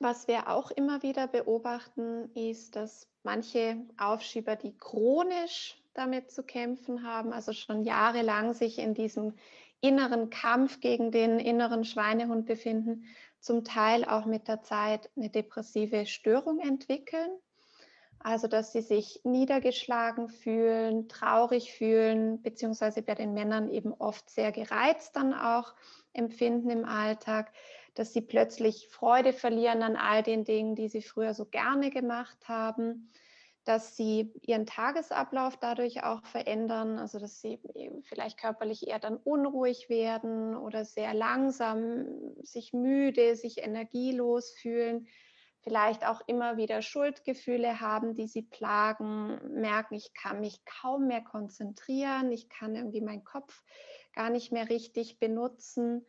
Was 0.00 0.26
wir 0.26 0.48
auch 0.48 0.72
immer 0.72 1.04
wieder 1.04 1.28
beobachten, 1.28 2.34
ist, 2.34 2.74
dass 2.74 3.08
manche 3.22 3.76
Aufschieber, 3.96 4.56
die 4.56 4.76
chronisch 4.76 5.80
damit 5.94 6.32
zu 6.32 6.42
kämpfen 6.42 7.04
haben, 7.04 7.32
also 7.32 7.52
schon 7.52 7.84
jahrelang 7.84 8.54
sich 8.54 8.80
in 8.80 8.94
diesem 8.94 9.34
inneren 9.82 10.30
Kampf 10.30 10.80
gegen 10.80 11.10
den 11.10 11.38
inneren 11.38 11.84
Schweinehund 11.84 12.46
befinden, 12.46 13.04
zum 13.40 13.64
Teil 13.64 14.04
auch 14.04 14.24
mit 14.24 14.48
der 14.48 14.62
Zeit 14.62 15.10
eine 15.16 15.28
depressive 15.28 16.06
Störung 16.06 16.60
entwickeln. 16.60 17.30
Also, 18.20 18.46
dass 18.46 18.72
sie 18.72 18.82
sich 18.82 19.20
niedergeschlagen 19.24 20.28
fühlen, 20.28 21.08
traurig 21.08 21.72
fühlen, 21.72 22.40
beziehungsweise 22.40 23.02
bei 23.02 23.16
den 23.16 23.34
Männern 23.34 23.68
eben 23.68 23.92
oft 23.92 24.30
sehr 24.30 24.52
gereizt 24.52 25.16
dann 25.16 25.34
auch 25.34 25.74
empfinden 26.12 26.70
im 26.70 26.84
Alltag, 26.84 27.52
dass 27.94 28.12
sie 28.12 28.20
plötzlich 28.20 28.88
Freude 28.88 29.32
verlieren 29.32 29.82
an 29.82 29.96
all 29.96 30.22
den 30.22 30.44
Dingen, 30.44 30.76
die 30.76 30.88
sie 30.88 31.02
früher 31.02 31.34
so 31.34 31.46
gerne 31.46 31.90
gemacht 31.90 32.38
haben 32.46 33.10
dass 33.64 33.96
sie 33.96 34.32
ihren 34.42 34.66
Tagesablauf 34.66 35.56
dadurch 35.56 36.02
auch 36.02 36.24
verändern, 36.24 36.98
also 36.98 37.18
dass 37.18 37.40
sie 37.40 37.60
vielleicht 38.04 38.38
körperlich 38.38 38.88
eher 38.88 38.98
dann 38.98 39.16
unruhig 39.16 39.88
werden 39.88 40.56
oder 40.56 40.84
sehr 40.84 41.14
langsam 41.14 42.06
sich 42.42 42.72
müde, 42.72 43.36
sich 43.36 43.58
energielos 43.58 44.52
fühlen, 44.60 45.06
vielleicht 45.62 46.04
auch 46.04 46.20
immer 46.26 46.56
wieder 46.56 46.82
Schuldgefühle 46.82 47.80
haben, 47.80 48.14
die 48.14 48.26
sie 48.26 48.42
plagen, 48.42 49.38
merken, 49.60 49.94
ich 49.94 50.12
kann 50.12 50.40
mich 50.40 50.64
kaum 50.64 51.06
mehr 51.06 51.22
konzentrieren, 51.22 52.32
ich 52.32 52.48
kann 52.48 52.74
irgendwie 52.74 53.00
meinen 53.00 53.24
Kopf 53.24 53.62
gar 54.12 54.30
nicht 54.30 54.50
mehr 54.50 54.68
richtig 54.68 55.20
benutzen 55.20 56.04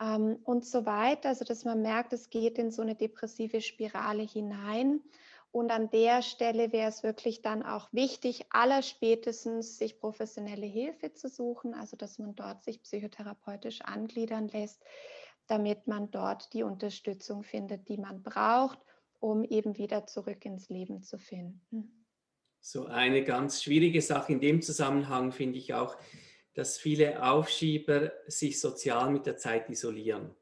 ähm, 0.00 0.38
und 0.44 0.66
so 0.66 0.84
weiter. 0.84 1.30
Also 1.30 1.46
dass 1.46 1.64
man 1.64 1.80
merkt, 1.80 2.12
es 2.12 2.28
geht 2.28 2.58
in 2.58 2.70
so 2.70 2.82
eine 2.82 2.94
depressive 2.94 3.62
Spirale 3.62 4.22
hinein. 4.22 5.00
Und 5.52 5.72
an 5.72 5.90
der 5.90 6.22
Stelle 6.22 6.72
wäre 6.72 6.88
es 6.88 7.02
wirklich 7.02 7.42
dann 7.42 7.64
auch 7.64 7.88
wichtig, 7.92 8.44
allerspätestens 8.50 9.78
sich 9.78 9.98
professionelle 9.98 10.66
Hilfe 10.66 11.12
zu 11.12 11.28
suchen, 11.28 11.74
also 11.74 11.96
dass 11.96 12.18
man 12.18 12.36
dort 12.36 12.62
sich 12.62 12.82
psychotherapeutisch 12.82 13.80
angliedern 13.80 14.46
lässt, 14.48 14.80
damit 15.48 15.88
man 15.88 16.10
dort 16.12 16.52
die 16.52 16.62
Unterstützung 16.62 17.42
findet, 17.42 17.88
die 17.88 17.98
man 17.98 18.22
braucht, 18.22 18.78
um 19.18 19.42
eben 19.42 19.76
wieder 19.76 20.06
zurück 20.06 20.44
ins 20.44 20.68
Leben 20.68 21.02
zu 21.02 21.18
finden. 21.18 22.06
So 22.60 22.86
eine 22.86 23.24
ganz 23.24 23.62
schwierige 23.62 24.02
Sache 24.02 24.32
in 24.32 24.40
dem 24.40 24.62
Zusammenhang 24.62 25.32
finde 25.32 25.58
ich 25.58 25.74
auch, 25.74 25.96
dass 26.54 26.78
viele 26.78 27.24
Aufschieber 27.24 28.12
sich 28.26 28.60
sozial 28.60 29.10
mit 29.10 29.26
der 29.26 29.36
Zeit 29.36 29.68
isolieren. 29.68 30.34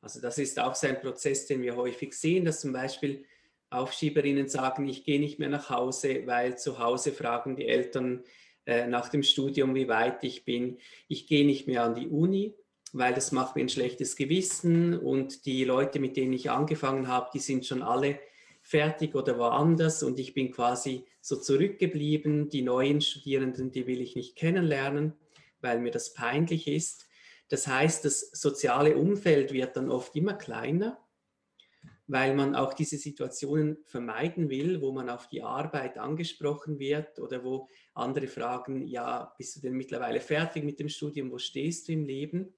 Also 0.00 0.20
das 0.20 0.38
ist 0.38 0.58
auch 0.58 0.74
so 0.74 0.88
ein 0.88 1.00
Prozess, 1.00 1.46
den 1.46 1.62
wir 1.62 1.76
häufig 1.76 2.14
sehen, 2.14 2.44
dass 2.44 2.60
zum 2.60 2.72
Beispiel 2.72 3.24
Aufschieberinnen 3.72 4.48
sagen, 4.48 4.88
ich 4.88 5.04
gehe 5.04 5.20
nicht 5.20 5.38
mehr 5.38 5.48
nach 5.48 5.70
Hause, 5.70 6.22
weil 6.26 6.58
zu 6.58 6.78
Hause 6.78 7.12
fragen 7.12 7.56
die 7.56 7.66
Eltern 7.66 8.22
äh, 8.66 8.86
nach 8.86 9.08
dem 9.08 9.22
Studium, 9.22 9.74
wie 9.74 9.88
weit 9.88 10.22
ich 10.24 10.44
bin. 10.44 10.78
Ich 11.08 11.26
gehe 11.26 11.46
nicht 11.46 11.66
mehr 11.66 11.82
an 11.82 11.94
die 11.94 12.08
Uni, 12.08 12.54
weil 12.92 13.14
das 13.14 13.32
macht 13.32 13.56
mir 13.56 13.62
ein 13.62 13.68
schlechtes 13.68 14.16
Gewissen 14.16 14.98
und 14.98 15.46
die 15.46 15.64
Leute, 15.64 15.98
mit 15.98 16.16
denen 16.16 16.32
ich 16.32 16.50
angefangen 16.50 17.08
habe, 17.08 17.30
die 17.34 17.40
sind 17.40 17.66
schon 17.66 17.82
alle 17.82 18.20
fertig 18.62 19.14
oder 19.14 19.38
woanders 19.38 20.02
und 20.02 20.20
ich 20.20 20.34
bin 20.34 20.52
quasi 20.52 21.04
so 21.20 21.36
zurückgeblieben. 21.36 22.48
Die 22.48 22.62
neuen 22.62 23.00
Studierenden, 23.00 23.72
die 23.72 23.86
will 23.86 24.00
ich 24.00 24.14
nicht 24.14 24.36
kennenlernen, 24.36 25.14
weil 25.60 25.80
mir 25.80 25.90
das 25.90 26.14
peinlich 26.14 26.68
ist. 26.68 27.06
Das 27.48 27.66
heißt, 27.66 28.04
das 28.04 28.30
soziale 28.32 28.96
Umfeld 28.96 29.52
wird 29.52 29.76
dann 29.76 29.90
oft 29.90 30.14
immer 30.14 30.34
kleiner 30.34 31.01
weil 32.06 32.34
man 32.34 32.54
auch 32.54 32.74
diese 32.74 32.98
Situationen 32.98 33.78
vermeiden 33.84 34.50
will, 34.50 34.80
wo 34.80 34.92
man 34.92 35.08
auf 35.08 35.28
die 35.28 35.42
Arbeit 35.42 35.98
angesprochen 35.98 36.78
wird 36.78 37.18
oder 37.18 37.44
wo 37.44 37.68
andere 37.94 38.26
fragen, 38.26 38.86
ja, 38.86 39.32
bist 39.38 39.56
du 39.56 39.60
denn 39.60 39.74
mittlerweile 39.74 40.20
fertig 40.20 40.64
mit 40.64 40.80
dem 40.80 40.88
Studium, 40.88 41.30
wo 41.30 41.38
stehst 41.38 41.88
du 41.88 41.92
im 41.92 42.04
Leben? 42.04 42.54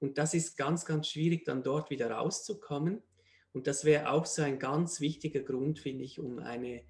Und 0.00 0.18
das 0.18 0.34
ist 0.34 0.56
ganz, 0.56 0.84
ganz 0.84 1.08
schwierig, 1.08 1.44
dann 1.44 1.62
dort 1.62 1.90
wieder 1.90 2.10
rauszukommen. 2.10 3.02
Und 3.52 3.66
das 3.66 3.84
wäre 3.84 4.10
auch 4.10 4.26
so 4.26 4.42
ein 4.42 4.58
ganz 4.58 5.00
wichtiger 5.00 5.40
Grund, 5.40 5.78
finde 5.78 6.04
ich, 6.04 6.18
um 6.18 6.38
eine 6.38 6.84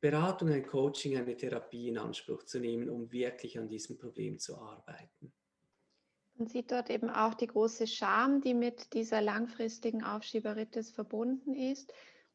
Beratung, 0.00 0.50
ein 0.50 0.66
Coaching, 0.66 1.16
eine 1.16 1.36
Therapie 1.36 1.88
in 1.88 1.98
Anspruch 1.98 2.44
zu 2.44 2.60
nehmen, 2.60 2.88
um 2.88 3.10
wirklich 3.10 3.58
an 3.58 3.68
diesem 3.68 3.98
Problem 3.98 4.38
zu 4.38 4.56
arbeiten. 4.56 5.32
Man 6.38 6.46
sieht 6.46 6.70
dort 6.70 6.88
eben 6.88 7.10
auch 7.10 7.34
die 7.34 7.48
große 7.48 7.88
Scham, 7.88 8.40
die 8.40 8.54
mit 8.54 8.92
dieser 8.94 9.20
langfristigen 9.20 10.04
Aufschieberitis 10.04 10.92
verbunden 10.92 11.52
ist. 11.54 11.92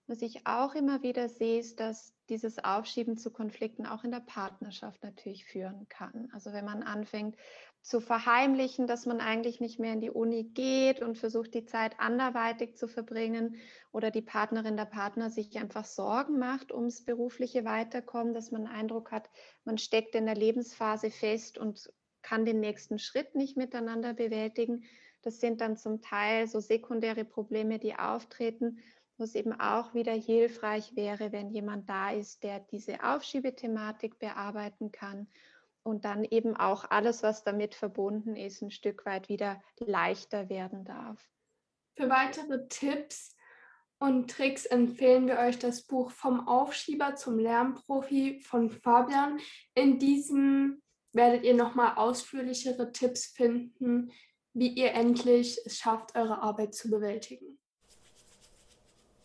Was 0.08 0.22
ich 0.22 0.46
auch 0.46 0.76
immer 0.76 1.02
wieder 1.04 1.30
sehe, 1.30 1.60
ist, 1.60 1.80
dass 1.80 2.13
dieses 2.28 2.62
Aufschieben 2.62 3.16
zu 3.16 3.32
Konflikten 3.32 3.86
auch 3.86 4.04
in 4.04 4.12
der 4.12 4.20
Partnerschaft 4.20 5.02
natürlich 5.04 5.46
führen 5.46 5.88
kann. 5.88 6.30
Also 6.34 6.52
wenn 6.52 6.66
man 6.66 6.84
anfängt 6.84 7.38
zu 7.82 8.02
verheimlichen, 8.02 8.88
dass 8.88 9.06
man 9.06 9.22
eigentlich 9.22 9.62
nicht 9.62 9.80
mehr 9.80 9.94
in 9.94 10.02
die 10.02 10.10
Uni 10.10 10.44
geht 10.44 11.02
und 11.02 11.18
versucht, 11.18 11.54
die 11.54 11.63
Zeit 11.63 11.98
anderweitig 12.00 12.76
zu 12.76 12.89
verbringen 12.89 13.56
oder 13.94 14.12
die 14.12 14.22
Partnerin, 14.22 14.76
der 14.76 14.86
Partner 14.86 15.30
sich 15.30 15.58
einfach 15.58 15.86
Sorgen 15.86 16.39
macht 16.39 16.74
ums 16.74 17.06
berufliche 17.06 17.63
Weiterkommen, 17.63 18.34
dass 18.34 18.52
man 18.52 18.66
den 18.66 18.74
Eindruck 18.74 19.12
hat, 19.12 19.30
man 19.63 19.78
steckt 19.78 20.16
in 20.16 20.26
der 20.26 20.36
Lebensphase 20.36 21.10
fest 21.10 21.58
und 21.58 21.89
kann 22.24 22.46
den 22.46 22.60
nächsten 22.60 22.98
Schritt 22.98 23.36
nicht 23.36 23.58
miteinander 23.58 24.14
bewältigen. 24.14 24.86
Das 25.22 25.40
sind 25.40 25.62
dann 25.62 25.78
zum 25.78 26.02
Teil 26.02 26.48
so 26.48 26.60
sekundäre 26.60 27.26
Probleme, 27.26 27.80
die 27.80 27.96
auftreten, 27.96 28.80
wo 29.18 29.24
es 29.24 29.36
eben 29.36 29.54
auch 29.54 29.94
wieder 29.94 30.14
hilfreich 30.14 30.96
wäre, 30.96 31.32
wenn 31.32 31.50
jemand 31.50 31.88
da 31.90 32.12
ist, 32.12 32.44
der 32.44 32.60
diese 32.60 33.04
Aufschiebethematik 33.04 34.18
bearbeiten 34.20 34.92
kann 34.92 35.28
und 35.84 36.06
dann 36.06 36.24
eben 36.24 36.56
auch 36.56 36.90
alles, 36.90 37.24
was 37.24 37.44
damit 37.44 37.76
verbunden 37.76 38.36
ist, 38.36 38.62
ein 38.62 38.72
Stück 38.72 39.06
weit 39.06 39.30
wieder 39.30 39.62
leichter 39.80 40.50
werden 40.50 40.86
darf. 40.86 41.30
Für 41.96 42.10
weitere 42.10 42.68
Tipps 42.70 43.36
und 44.00 44.30
Tricks 44.30 44.66
empfehlen 44.66 45.28
wir 45.28 45.38
euch 45.38 45.60
das 45.60 45.84
Buch 45.84 46.12
Vom 46.12 46.48
Aufschieber 46.48 47.16
zum 47.16 47.40
Lernprofi 47.40 48.42
von 48.42 48.70
Fabian. 48.70 49.40
In 49.76 50.00
diesem 50.00 50.83
werdet 51.13 51.43
ihr 51.43 51.54
nochmal 51.54 51.95
ausführlichere 51.95 52.91
Tipps 52.91 53.28
finden, 53.28 54.12
wie 54.54 54.69
ihr 54.69 54.93
endlich 54.93 55.60
es 55.65 55.78
schafft, 55.78 56.15
eure 56.15 56.41
Arbeit 56.41 56.76
zu 56.76 56.89
bewältigen. 56.89 57.60